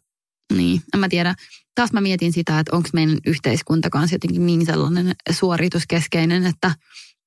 niin, 0.53 0.81
en 0.93 0.99
mä 0.99 1.09
tiedä. 1.09 1.35
Taas 1.79 1.93
mä 1.93 2.01
mietin 2.01 2.33
sitä, 2.33 2.59
että 2.59 2.75
onko 2.75 2.89
meidän 2.93 3.17
yhteiskunta 3.25 3.89
kanssa 3.89 4.15
jotenkin 4.15 4.45
niin 4.45 4.65
sellainen 4.65 5.15
suorituskeskeinen, 5.31 6.45
että, 6.45 6.71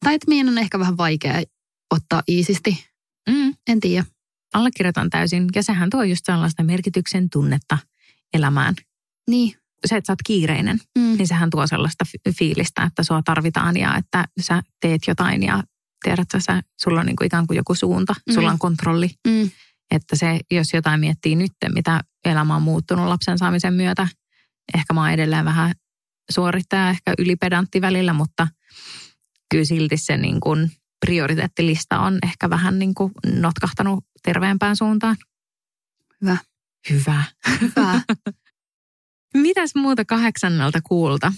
tai 0.04 0.14
että 0.14 0.28
meidän 0.28 0.48
on 0.48 0.58
ehkä 0.58 0.78
vähän 0.78 0.96
vaikea 0.96 1.42
ottaa 1.94 2.22
iisisti. 2.28 2.84
Mm, 3.30 3.54
En 3.68 3.80
tiedä. 3.80 4.04
allekirjoitan 4.54 5.10
täysin. 5.10 5.46
Ja 5.54 5.62
sehän 5.62 5.90
tuo 5.90 6.02
just 6.02 6.22
sellaista 6.26 6.62
merkityksen 6.62 7.30
tunnetta 7.30 7.78
elämään. 8.34 8.74
Niin. 9.30 9.54
Se, 9.86 9.96
että 9.96 10.06
sä 10.06 10.12
oot 10.12 10.18
kiireinen, 10.26 10.80
Mm. 10.98 11.16
niin 11.18 11.26
sehän 11.28 11.50
tuo 11.50 11.66
sellaista 11.66 12.04
fi- 12.04 12.32
fiilistä, 12.38 12.82
että 12.82 13.02
sua 13.02 13.22
tarvitaan 13.24 13.76
ja 13.76 13.96
että 13.96 14.24
sä 14.40 14.62
teet 14.80 15.00
jotain 15.08 15.42
ja 15.42 15.62
tiedät 16.04 16.28
sä, 16.32 16.40
sä 16.40 16.62
sulla 16.82 17.00
on 17.00 17.06
niin 17.06 17.16
kuin 17.16 17.26
ikään 17.26 17.46
kuin 17.46 17.56
joku 17.56 17.74
suunta, 17.74 18.14
Mm. 18.28 18.34
sulla 18.34 18.50
on 18.52 18.58
kontrolli. 18.58 19.10
Mm. 19.28 19.50
Että 19.90 20.16
se, 20.16 20.40
jos 20.50 20.72
jotain 20.72 21.00
miettii 21.00 21.36
nyt, 21.36 21.52
mitä 21.74 22.00
elämä 22.24 22.56
on 22.56 22.62
muuttunut 22.62 23.08
lapsen 23.08 23.38
saamisen 23.38 23.74
myötä, 23.74 24.08
ehkä 24.78 24.94
mä 24.94 25.00
oon 25.00 25.10
edelleen 25.10 25.44
vähän 25.44 25.74
suorittaja, 26.30 26.90
ehkä 26.90 27.14
ylipedantti 27.18 27.80
välillä, 27.80 28.12
mutta 28.12 28.48
kyllä 29.50 29.64
silti 29.64 29.96
se 29.96 30.16
niin 30.16 30.40
kuin 30.40 30.70
prioriteettilista 31.06 32.00
on 32.00 32.18
ehkä 32.22 32.50
vähän 32.50 32.78
niin 32.78 32.94
kuin 32.94 33.12
notkahtanut 33.26 34.04
terveempään 34.22 34.76
suuntaan. 34.76 35.16
Hyvä. 36.20 36.36
Hyvä. 36.90 37.24
Hyvä. 37.60 38.00
Mitäs 39.34 39.74
muuta 39.74 40.04
kahdeksannelta 40.04 40.80
kuulta? 40.82 41.32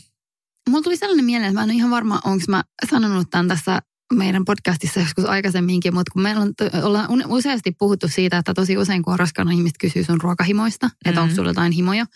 Mulla 0.68 0.82
tuli 0.82 0.96
sellainen 0.96 1.24
mieleen, 1.24 1.48
että 1.48 1.60
mä 1.60 1.64
en 1.64 1.70
ole 1.70 1.76
ihan 1.76 1.90
varma, 1.90 2.20
onko 2.24 2.44
mä 2.48 2.64
sanonut 2.90 3.30
tämän 3.30 3.48
tässä 3.48 3.80
meidän 4.16 4.44
podcastissa 4.44 5.00
joskus 5.00 5.24
aikaisemminkin, 5.24 5.94
mutta 5.94 6.11
kun 6.12 6.22
meillä 6.22 6.42
on, 6.42 6.53
ollaan 6.83 7.09
useasti 7.27 7.72
puhuttu 7.79 8.09
siitä, 8.09 8.38
että 8.38 8.55
tosi 8.55 8.79
usein 8.79 9.03
kun 9.03 9.12
on 9.12 9.18
raskaana 9.18 9.50
ihmiset 9.50 9.79
kysyy 9.81 10.05
sun 10.05 10.20
ruokahimoista, 10.20 10.87
mm-hmm. 10.87 11.09
että 11.11 11.20
onko 11.20 11.31
Mhm. 11.31 11.37
sulla 11.37 11.50
jotain 11.50 11.72
himoja. 11.72 12.07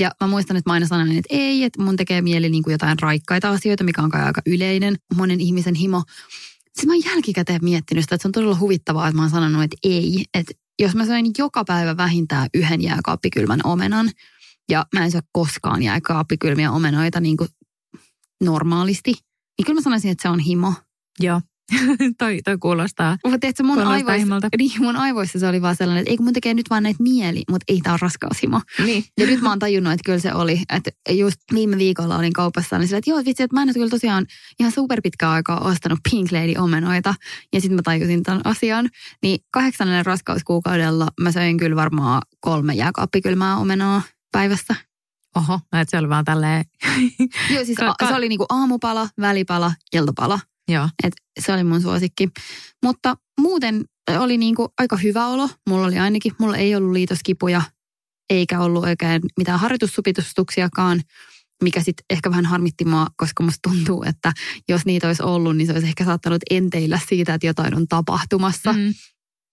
Ja 0.00 0.10
mä 0.20 0.26
muistan, 0.26 0.56
että 0.56 0.70
mä 0.70 0.74
aina 0.74 0.86
sanoin, 0.86 1.10
että 1.10 1.34
ei, 1.36 1.64
että 1.64 1.82
mun 1.82 1.96
tekee 1.96 2.22
mieli 2.22 2.48
niin 2.50 2.62
kuin 2.62 2.72
jotain 2.72 2.98
raikkaita 2.98 3.50
asioita, 3.50 3.84
mikä 3.84 4.02
on 4.02 4.10
kai 4.10 4.22
aika 4.22 4.42
yleinen 4.46 4.96
monen 5.14 5.40
ihmisen 5.40 5.74
himo. 5.74 6.02
Sitten 6.64 6.86
mä 6.86 6.92
oon 6.92 7.04
jälkikäteen 7.04 7.60
miettinyt 7.62 8.04
sitä, 8.04 8.14
että 8.14 8.22
se 8.22 8.28
on 8.28 8.32
todella 8.32 8.58
huvittavaa, 8.58 9.08
että 9.08 9.16
mä 9.16 9.22
oon 9.22 9.30
sanonut, 9.30 9.62
että 9.62 9.76
ei. 9.82 10.24
Että 10.34 10.52
jos 10.78 10.94
mä 10.94 11.06
söin 11.06 11.26
joka 11.38 11.64
päivä 11.64 11.96
vähintään 11.96 12.48
yhden 12.54 12.82
jääkaappikylmän 12.82 13.60
omenan, 13.64 14.10
ja 14.70 14.86
mä 14.94 15.04
en 15.04 15.10
syö 15.10 15.20
koskaan 15.32 15.82
jääkaappikylmiä 15.82 16.72
omenoita 16.72 17.20
niin 17.20 17.36
kuin 17.36 17.48
normaalisti, 18.44 19.12
niin 19.58 19.66
kyllä 19.66 19.78
mä 19.78 19.82
sanoisin, 19.82 20.10
että 20.10 20.22
se 20.22 20.28
on 20.28 20.38
himo. 20.38 20.72
Joo, 21.20 21.40
toi, 22.18 22.40
toi 22.44 22.58
kuulostaa. 22.58 23.16
Mutta 23.24 23.38
tiedätkö, 23.38 23.62
mun, 23.62 23.78
aivoissa, 23.78 24.40
niin, 24.58 24.72
mun 24.78 24.96
aivoissa 24.96 25.38
se 25.38 25.48
oli 25.48 25.62
vaan 25.62 25.76
sellainen, 25.76 26.00
että 26.00 26.10
ei 26.10 26.16
kun 26.16 26.26
mun 26.26 26.32
tekee 26.32 26.54
nyt 26.54 26.70
vaan 26.70 26.82
näitä 26.82 27.02
mieli, 27.02 27.42
mutta 27.50 27.64
ei 27.68 27.80
tää 27.80 27.92
ole 27.92 27.98
raskaushimo. 28.02 28.60
Niin. 28.84 29.04
Ja 29.20 29.26
nyt 29.26 29.40
mä 29.40 29.48
oon 29.48 29.58
tajunnut, 29.58 29.92
että 29.92 30.04
kyllä 30.04 30.18
se 30.18 30.34
oli. 30.34 30.62
Että 30.72 30.90
just 31.10 31.40
viime 31.54 31.78
viikolla 31.78 32.16
olin 32.16 32.32
kaupassa, 32.32 32.78
niin 32.78 32.88
sillä, 32.88 32.98
että 32.98 33.10
joo 33.10 33.24
vitsi, 33.24 33.42
että 33.42 33.56
mä 33.56 33.62
en 33.62 33.68
ole 33.68 33.74
kyllä 33.74 33.90
tosiaan 33.90 34.26
ihan 34.60 34.72
super 34.72 35.00
pitkään 35.02 35.32
aikaa 35.32 35.60
ostanut 35.60 35.98
Pink 36.10 36.32
Lady 36.32 36.54
omenoita. 36.58 37.14
Ja 37.52 37.60
sitten 37.60 37.76
mä 37.76 37.82
tajusin 37.82 38.22
tämän 38.22 38.40
asian. 38.44 38.88
Niin 39.22 39.38
kahdeksannelle 39.50 40.02
raskauskuukaudella 40.02 41.08
mä 41.20 41.32
söin 41.32 41.56
kyllä 41.56 41.76
varmaan 41.76 42.22
kolme 42.40 42.74
jääkaappikylmää 42.74 43.56
omenaa 43.56 44.02
päivässä. 44.32 44.74
Oho, 45.36 45.60
että 45.72 45.90
se 45.90 45.98
oli 45.98 46.08
vaan 46.08 46.24
tälleen. 46.24 46.64
Joo, 47.50 47.64
siis 47.64 47.78
a- 47.80 48.06
se 48.08 48.14
oli 48.14 48.28
niinku 48.28 48.46
aamupala, 48.48 49.08
välipala, 49.20 49.72
iltapala. 49.92 50.38
Joo. 50.68 50.88
Et 51.04 51.12
se 51.40 51.52
oli 51.52 51.64
mun 51.64 51.82
suosikki. 51.82 52.28
Mutta 52.84 53.16
muuten 53.40 53.84
oli 54.18 54.38
niinku 54.38 54.68
aika 54.78 54.96
hyvä 54.96 55.26
olo. 55.26 55.48
Mulla 55.68 55.86
oli 55.86 55.98
ainakin, 55.98 56.32
mulla 56.38 56.56
ei 56.56 56.74
ollut 56.76 56.92
liitoskipuja, 56.92 57.62
eikä 58.30 58.60
ollut 58.60 58.84
oikein 58.84 59.22
mitään 59.38 59.60
harjoitussupitustuksiakaan, 59.60 61.00
mikä 61.62 61.80
sitten 61.80 62.04
ehkä 62.10 62.30
vähän 62.30 62.46
harmitti 62.46 62.84
mua, 62.84 63.06
koska 63.16 63.42
musta 63.42 63.70
tuntuu, 63.70 64.04
että 64.06 64.32
jos 64.68 64.86
niitä 64.86 65.06
olisi 65.06 65.22
ollut, 65.22 65.56
niin 65.56 65.66
se 65.66 65.72
olisi 65.72 65.86
ehkä 65.86 66.04
saattanut 66.04 66.42
enteillä 66.50 67.00
siitä, 67.08 67.34
että 67.34 67.46
jotain 67.46 67.76
on 67.76 67.88
tapahtumassa. 67.88 68.72
Mm. 68.72 68.94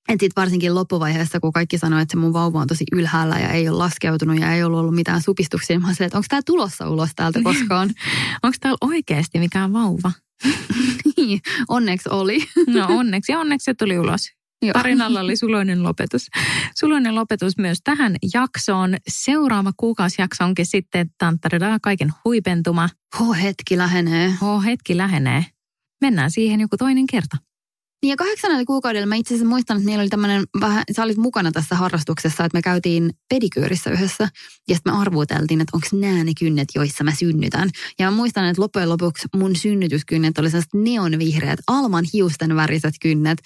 Et 0.09 0.19
sit 0.19 0.31
varsinkin 0.35 0.75
loppuvaiheessa, 0.75 1.39
kun 1.39 1.51
kaikki 1.51 1.77
sanoi, 1.77 2.01
että 2.01 2.11
se 2.11 2.17
mun 2.17 2.33
vauva 2.33 2.59
on 2.59 2.67
tosi 2.67 2.85
ylhäällä 2.91 3.39
ja 3.39 3.49
ei 3.49 3.69
ole 3.69 3.77
laskeutunut 3.77 4.39
ja 4.39 4.53
ei 4.53 4.63
ollut 4.63 4.79
ollut 4.79 4.95
mitään 4.95 5.21
supistuksia, 5.21 5.73
niin 5.73 5.81
mä 5.81 5.87
olin, 5.87 6.03
että 6.03 6.17
onko 6.17 6.25
tämä 6.29 6.41
tulossa 6.45 6.89
ulos 6.89 7.09
täältä 7.15 7.39
koskaan? 7.43 7.89
Onko 8.43 8.57
täällä 8.59 8.77
oikeasti 8.81 9.39
mikään 9.39 9.73
vauva? 9.73 10.11
Onneksi 11.67 12.09
oli. 12.09 12.39
No 12.67 12.85
onneksi, 12.89 13.31
ja 13.31 13.39
onneksi 13.39 13.65
se 13.65 13.73
tuli 13.73 13.99
ulos. 13.99 14.21
Joo. 14.61 14.73
Tarinalla 14.73 15.19
oli 15.19 15.35
suloinen 15.35 15.83
lopetus. 15.83 16.27
Suloinen 16.79 17.15
lopetus 17.15 17.57
myös 17.57 17.77
tähän 17.83 18.15
jaksoon. 18.33 18.97
Seuraava 19.07 19.71
kuukausijakso 19.77 20.43
onkin 20.43 20.65
sitten 20.65 21.09
tanttaridaa 21.17 21.77
kaiken 21.81 22.13
huipentuma. 22.25 22.89
Ho, 23.19 23.33
hetki 23.33 23.77
lähenee. 23.77 24.33
Oh, 24.41 24.63
hetki 24.63 24.97
lähenee. 24.97 25.45
Mennään 26.01 26.31
siihen 26.31 26.61
joku 26.61 26.77
toinen 26.77 27.07
kerta. 27.07 27.37
Niin 28.01 28.09
ja 28.09 28.15
kahdeksannella 28.15 28.65
kuukaudella 28.65 29.05
mä 29.05 29.15
itse 29.15 29.33
asiassa 29.33 29.49
muistan, 29.49 29.77
että 29.77 29.85
meillä 29.85 30.01
oli 30.01 30.09
tämmöinen 30.09 30.43
vähän, 30.61 30.83
sä 30.95 31.03
olit 31.03 31.17
mukana 31.17 31.51
tässä 31.51 31.75
harrastuksessa, 31.75 32.45
että 32.45 32.57
me 32.57 32.61
käytiin 32.61 33.11
pedikyyrissä 33.29 33.89
yhdessä 33.89 34.29
ja 34.69 34.75
sitten 34.75 34.93
me 34.93 34.99
arvuuteltiin, 34.99 35.61
että 35.61 35.77
onko 35.77 35.87
nämä 35.93 36.23
ne 36.23 36.31
kynnet, 36.39 36.67
joissa 36.75 37.03
mä 37.03 37.15
synnytän. 37.15 37.69
Ja 37.99 38.11
mä 38.11 38.17
muistan, 38.17 38.45
että 38.45 38.61
loppujen 38.61 38.89
lopuksi 38.89 39.27
mun 39.35 39.55
synnytyskynnet 39.55 40.37
oli 40.37 40.49
sellaiset 40.49 40.73
neonvihreät, 40.73 41.59
alman 41.67 42.05
hiusten 42.13 42.55
väriset 42.55 42.93
kynnet. 43.01 43.39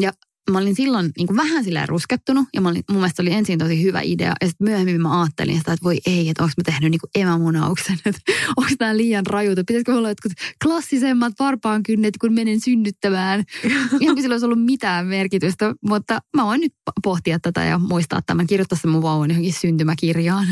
Ja 0.00 0.12
mä 0.50 0.58
olin 0.58 0.74
silloin 0.74 1.10
niin 1.16 1.26
kuin 1.26 1.36
vähän 1.36 1.64
silleen 1.64 1.88
ruskettunut 1.88 2.48
ja 2.54 2.60
mä 2.60 2.68
olin, 2.68 2.84
mun 2.90 2.98
mielestä 2.98 3.16
se 3.16 3.22
oli 3.22 3.32
ensin 3.32 3.58
tosi 3.58 3.82
hyvä 3.82 4.00
idea. 4.04 4.34
Ja 4.40 4.46
sitten 4.48 4.64
myöhemmin 4.64 5.00
mä 5.00 5.20
ajattelin 5.20 5.58
sitä, 5.58 5.72
että 5.72 5.84
voi 5.84 5.98
ei, 6.06 6.28
että 6.28 6.42
onko 6.42 6.52
mä 6.56 6.72
tehnyt 6.72 6.90
niin 6.90 7.00
kuin 7.00 7.10
emämunauksen, 7.14 7.98
että 8.04 8.20
onko 8.56 8.70
tämä 8.78 8.96
liian 8.96 9.26
rajuta. 9.26 9.62
Pitäisikö 9.66 9.92
mulla 9.92 10.08
jotkut 10.08 10.32
klassisemmat 10.64 11.32
varpaankynnet, 11.38 12.14
kun 12.20 12.32
menen 12.32 12.60
synnyttämään. 12.60 13.44
Ihan 14.00 14.14
kuin 14.14 14.22
sillä 14.22 14.32
olisi 14.34 14.46
ollut 14.46 14.64
mitään 14.64 15.06
merkitystä, 15.06 15.74
mutta 15.88 16.20
mä 16.36 16.44
voin 16.44 16.60
nyt 16.60 16.72
po- 16.72 17.00
pohtia 17.02 17.38
tätä 17.40 17.64
ja 17.64 17.78
muistaa 17.78 18.20
tämän, 18.26 18.46
kirjoittaa 18.46 18.78
sen 18.78 18.90
mun 18.90 19.02
vauvan 19.02 19.30
johonkin 19.30 19.52
syntymäkirjaan. 19.52 20.46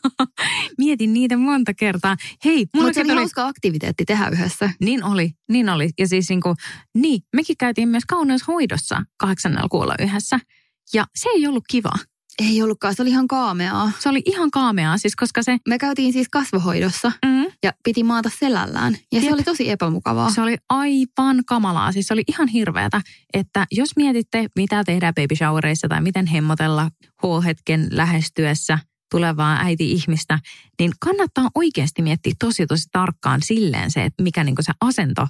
Mietin 0.78 1.12
niitä 1.12 1.36
monta 1.36 1.74
kertaa. 1.74 2.16
Hei, 2.44 2.58
Mutta 2.58 2.70
se 2.72 2.78
mullakin 2.78 3.02
oli 3.02 3.12
oli... 3.12 3.18
hauska 3.18 3.46
aktiviteetti 3.46 4.04
tehdä 4.04 4.28
yhdessä. 4.28 4.70
Niin 4.80 5.04
oli, 5.04 5.30
niin 5.48 5.68
oli. 5.68 5.90
Ja 5.98 6.08
siis 6.08 6.28
niin, 6.28 6.40
kuin, 6.40 6.56
niin 6.94 7.20
mekin 7.36 7.56
käytiin 7.56 7.88
myös 7.88 8.04
kauneushoidossa 8.08 9.02
kahdeksannella 9.16 9.68
kuulla 9.68 9.94
yhdessä. 9.98 10.38
Ja 10.94 11.06
se 11.14 11.28
ei 11.28 11.46
ollut 11.46 11.64
kiva. 11.70 11.92
Ei 12.38 12.62
ollutkaan, 12.62 12.94
se 12.94 13.02
oli 13.02 13.10
ihan 13.10 13.28
kaameaa. 13.28 13.92
Se 13.98 14.08
oli 14.08 14.22
ihan 14.26 14.50
kaameaa, 14.50 14.98
siis 14.98 15.16
koska 15.16 15.42
se, 15.42 15.58
Me 15.68 15.78
käytiin 15.78 16.12
siis 16.12 16.28
kasvohoidossa 16.28 17.12
mm, 17.26 17.44
ja 17.62 17.72
piti 17.84 18.02
maata 18.02 18.30
selällään. 18.38 18.96
Ja 19.12 19.20
se 19.20 19.26
Jep. 19.26 19.34
oli 19.34 19.42
tosi 19.42 19.70
epämukavaa. 19.70 20.30
se 20.30 20.40
oli 20.42 20.56
aivan 20.68 21.44
kamalaa. 21.46 21.92
Siis 21.92 22.06
se 22.06 22.14
oli 22.14 22.22
ihan 22.28 22.48
hirveätä, 22.48 23.00
että 23.32 23.66
jos 23.70 23.96
mietitte, 23.96 24.46
mitä 24.56 24.84
tehdään 24.84 25.14
baby 25.14 25.36
showereissa 25.36 25.88
tai 25.88 26.00
miten 26.00 26.26
hemmotella 26.26 26.90
H-hetken 27.22 27.88
lähestyessä 27.90 28.78
tulevaa 29.10 29.58
äiti-ihmistä, 29.60 30.38
niin 30.78 30.92
kannattaa 31.00 31.50
oikeasti 31.54 32.02
miettiä 32.02 32.32
tosi 32.38 32.66
tosi 32.66 32.84
tarkkaan 32.92 33.40
silleen 33.42 33.90
se, 33.90 34.04
että 34.04 34.22
mikä 34.22 34.44
niin 34.44 34.56
se 34.60 34.72
asento 34.80 35.26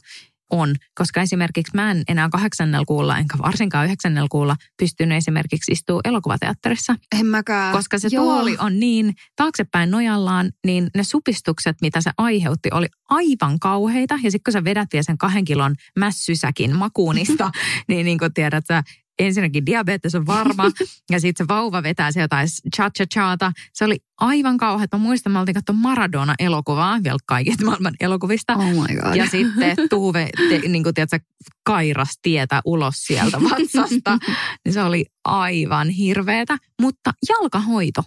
on. 0.50 0.74
Koska 0.94 1.20
esimerkiksi 1.20 1.72
mä 1.74 1.90
en 1.90 2.02
enää 2.08 2.28
kahdeksannella 2.28 2.84
kuulla, 2.84 3.18
enkä 3.18 3.38
varsinkaan 3.38 3.86
yhdeksännellä 3.86 4.28
kuulla 4.30 4.56
pystynyt 4.78 5.18
esimerkiksi 5.18 5.72
istua 5.72 6.00
elokuvateatterissa. 6.04 6.96
En 7.18 7.26
mäkään. 7.26 7.72
Koska 7.72 7.98
se 7.98 8.08
Joo. 8.10 8.24
tuoli 8.24 8.56
on 8.58 8.80
niin 8.80 9.14
taaksepäin 9.36 9.90
nojallaan, 9.90 10.50
niin 10.66 10.90
ne 10.96 11.04
supistukset, 11.04 11.76
mitä 11.80 12.00
se 12.00 12.10
aiheutti, 12.18 12.68
oli 12.72 12.86
aivan 13.08 13.58
kauheita. 13.58 14.14
Ja 14.22 14.30
sitten 14.30 14.52
kun 14.52 14.52
sä 14.52 14.64
vedät 14.64 14.88
vielä 14.92 15.02
sen 15.02 15.18
kahden 15.18 15.44
kilon 15.44 15.74
mässysäkin 15.98 16.76
makuunista, 16.76 17.50
niin, 17.88 18.04
niin 18.04 18.18
kuin 18.18 18.34
tiedät 18.34 18.64
sä, 18.68 18.82
ensinnäkin 19.18 19.66
diabetes 19.66 20.14
on 20.14 20.27
varma 20.27 20.64
ja 21.11 21.20
sitten 21.20 21.44
se 21.44 21.49
vauva 21.49 21.83
vetää 21.83 22.12
se 22.12 22.20
jotain 22.20 22.49
cha-cha-chaata. 22.77 23.53
Se 23.73 23.85
oli 23.85 23.96
aivan 24.20 24.57
kauhea. 24.57 24.87
Mä 24.92 24.99
muistan, 24.99 25.33
mä 25.33 25.40
oltiin 25.40 25.55
katsoa 25.55 25.77
Maradona-elokuvaa, 25.77 27.05
vielä 27.05 27.18
kaikista 27.27 27.64
maailman 27.64 27.94
elokuvista. 28.01 28.57
Oh 28.57 28.64
my 28.64 28.96
God. 29.03 29.14
Ja 29.14 29.27
sitten 29.27 29.77
Tuve, 29.90 30.31
te, 30.49 30.68
niin 30.68 30.83
kuin 30.83 30.94
tiedätkö, 30.94 31.18
kairas 31.62 32.18
tietä 32.23 32.61
ulos 32.64 32.94
sieltä 32.96 33.38
vatsasta. 33.42 34.18
niin 34.64 34.73
se 34.73 34.83
oli 34.83 35.07
aivan 35.25 35.88
hirveetä. 35.88 36.57
Mutta 36.83 37.12
jalkahoito, 37.29 38.03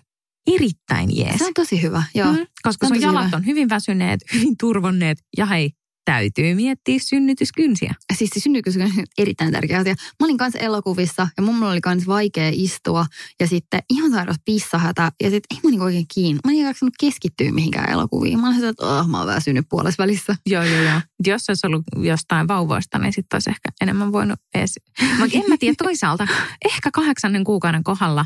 erittäin 0.48 1.18
jees. 1.18 1.38
Se 1.38 1.46
on 1.46 1.54
tosi 1.54 1.82
hyvä, 1.82 2.04
joo. 2.16 2.34
Mm, 2.34 2.48
koska 2.62 2.88
sun 2.88 3.02
jalat 3.02 3.26
hyvä. 3.26 3.38
on 3.38 3.46
hyvin 3.46 3.70
väsyneet, 3.70 4.20
hyvin 4.34 4.58
turvonneet 4.58 5.18
ja 5.38 5.46
hei, 5.46 5.72
täytyy 6.06 6.56
miettiä 6.56 7.00
synnytyskynsiä. 7.02 7.94
Siis 8.18 8.30
se 8.34 8.40
synnytys 8.40 8.78
on 8.78 8.92
erittäin 9.18 9.52
tärkeä 9.52 9.80
asia. 9.80 9.96
Mä 10.20 10.26
olin 10.26 10.38
kanssa 10.38 10.60
elokuvissa 10.60 11.28
ja 11.38 11.44
mun 11.44 11.64
oli 11.64 11.82
kanssa 11.82 12.08
vaikea 12.08 12.52
istua 12.54 13.06
ja 13.40 13.48
sitten 13.48 13.84
ihan 13.90 14.12
sairas 14.12 14.36
pissahätä 14.46 15.12
ja 15.24 15.30
sitten 15.30 15.58
ei 15.58 15.62
mä 15.64 15.70
niinku 15.70 15.84
oikein 15.84 16.06
kiinni. 16.14 16.40
Mä 16.46 16.52
en 16.52 16.58
jaksanut 16.58 16.94
keskittyä 17.00 17.52
mihinkään 17.52 17.92
elokuviin. 17.92 18.40
Mä 18.40 18.48
olin 18.48 18.64
että 18.64 18.86
oh, 18.86 19.08
mä 19.08 19.18
oon 19.18 19.28
väsynyt 19.28 19.66
puolessa 19.70 20.04
välissä. 20.04 20.36
Joo, 20.46 20.64
joo, 20.64 20.82
joo. 20.82 21.02
Jos 21.28 21.50
olisi 21.50 21.68
ollut 21.68 21.84
jostain 21.96 22.48
vauvoista, 22.48 23.00
niin 23.00 23.14
sitten 23.14 23.36
olisi 23.36 23.50
ehkä 23.50 23.70
enemmän 23.82 24.12
voinut 24.12 24.40
edes. 24.56 24.80
Mutta 25.20 25.38
en 25.38 25.44
mä 25.50 25.58
tiedä 25.58 25.76
toisaalta, 25.78 26.28
ehkä 26.66 26.92
kahdeksannen 26.94 27.44
kuukauden 27.44 27.84
kohdalla 27.84 28.26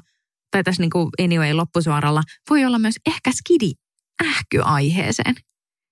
tai 0.52 0.64
tässä 0.64 0.82
niin 0.82 0.90
kuin 0.90 1.10
anyway 1.24 1.54
loppusuoralla 1.54 2.24
voi 2.50 2.66
olla 2.66 2.80
myös 2.80 2.96
ehkä 3.06 3.32
skidi 3.32 3.72
ähky 4.28 4.62
aiheeseen. 4.64 5.36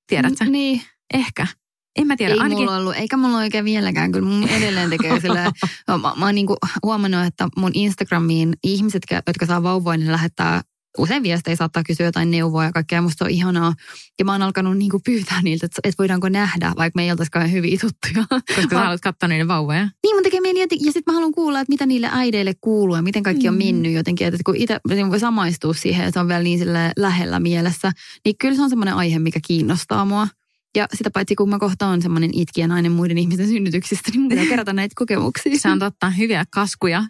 Tiedätkö? 0.08 0.46
N- 0.46 0.52
niin. 0.52 0.82
Ehkä. 1.14 1.48
En 1.96 2.08
mä 2.08 2.16
tiedä. 2.18 2.34
Ei 2.34 2.40
ainakin... 2.40 2.66
mulla 2.66 2.78
ollut, 2.78 2.96
eikä 2.96 3.18
mulla 3.18 3.38
oikein 3.38 3.66
vieläkään, 3.66 4.12
kyllä 4.12 4.30
mun 4.30 4.50
edelleen 4.50 4.90
tekee 4.90 5.20
sillä. 5.22 5.52
mä, 5.88 5.98
mä 5.98 6.26
oon 6.26 6.36
niinku 6.36 6.58
huomannut, 6.84 7.26
että 7.26 7.48
mun 7.58 7.72
Instagramiin 7.74 8.54
ihmiset, 8.64 9.04
jotka 9.28 9.46
saa 9.46 9.64
vauvoja, 9.64 9.98
niin 9.98 10.12
lähettää 10.12 10.62
usein 10.98 11.24
viestejä 11.24 11.56
saattaa 11.56 11.84
kysyä 11.84 12.06
jotain 12.06 12.32
neuvoa 12.32 12.64
ja 12.64 12.72
kaikkea. 12.72 13.02
Musta 13.02 13.26
on 13.26 13.32
ihanaa. 13.32 13.74
Ja 14.20 14.26
mä 14.26 14.32
oon 14.32 14.42
alkanut 14.42 14.78
niinku 14.78 15.00
pyytää 15.06 15.42
niiltä, 15.42 15.66
että, 15.66 15.82
että 15.84 15.96
voidaanko 15.98 16.30
nähdä, 16.30 16.74
vaikka 16.78 16.98
me 16.98 17.04
ei 17.04 17.12
oltaisikaan 17.12 17.52
hyviä 17.52 17.78
tuttuja. 17.82 18.42
Koska 18.56 18.76
sä 18.76 18.80
haluat 18.80 19.02
katsoa 19.02 19.30
niiden 19.30 19.48
vauvoja. 19.48 19.90
Niin 20.04 20.16
mun 20.16 20.24
tekee 20.24 20.42
mieli. 20.42 20.60
Ja 20.60 20.68
sitten 20.92 21.04
mä 21.08 21.14
haluan 21.14 21.32
kuulla, 21.32 21.60
että 21.60 21.72
mitä 21.72 21.86
niille 21.86 22.10
äideille 22.12 22.54
kuuluu 22.62 22.96
ja 22.96 23.02
miten 23.02 23.24
kaikki 23.24 23.48
on 23.48 23.54
mm. 23.54 23.66
mennyt 23.66 23.94
jotenkin. 23.94 24.28
Että 24.28 24.40
kun 24.46 24.56
itse 24.56 24.80
voi 25.10 25.20
samaistua 25.20 25.74
siihen, 25.74 26.06
että 26.06 26.14
se 26.14 26.20
on 26.20 26.28
vielä 26.28 26.44
niin 26.44 26.68
lähellä 26.98 27.40
mielessä, 27.40 27.92
niin 28.26 28.36
kyllä 28.38 28.56
se 28.56 28.62
on 28.62 28.70
semmoinen 28.70 28.96
aihe, 28.96 29.20
mikä 29.20 29.40
kiinnostaa 29.48 30.06
mua. 30.06 30.28
Ja 30.76 30.88
sitä 30.94 31.12
paitsi 31.12 31.36
kun 31.36 31.50
mä 31.50 31.60
kohta 31.60 31.88
on 31.88 32.02
semmoinen 32.02 32.30
itkiä 32.34 32.68
nainen 32.68 32.92
muiden 32.92 33.18
ihmisten 33.18 33.48
synnytyksistä, 33.48 34.12
niin 34.12 34.30
pitää 34.30 34.46
kerätä 34.56 34.74
näitä 34.74 34.94
kokemuksia. 34.98 35.58
Se 35.58 35.70
on 35.70 35.80
totta, 35.80 36.10
hyviä 36.10 36.46
kaskuja. 36.54 37.04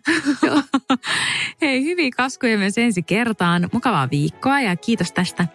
Hei, 1.62 1.84
hyviä 1.84 2.10
kaskuja 2.18 2.58
myös 2.58 2.78
ensi 2.78 3.04
kertaan. 3.04 3.70
Mukavaa 3.74 4.10
viikkoa 4.12 4.62
ja 4.62 4.76
kiitos 4.76 5.12
tästä. 5.12 5.48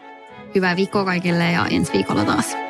Hyvää 0.55 0.77
viikkoa 0.77 1.05
kaikille 1.05 1.53
ja 1.53 1.67
ensi 1.67 1.93
viikolla 1.93 2.25
taas. 2.25 2.70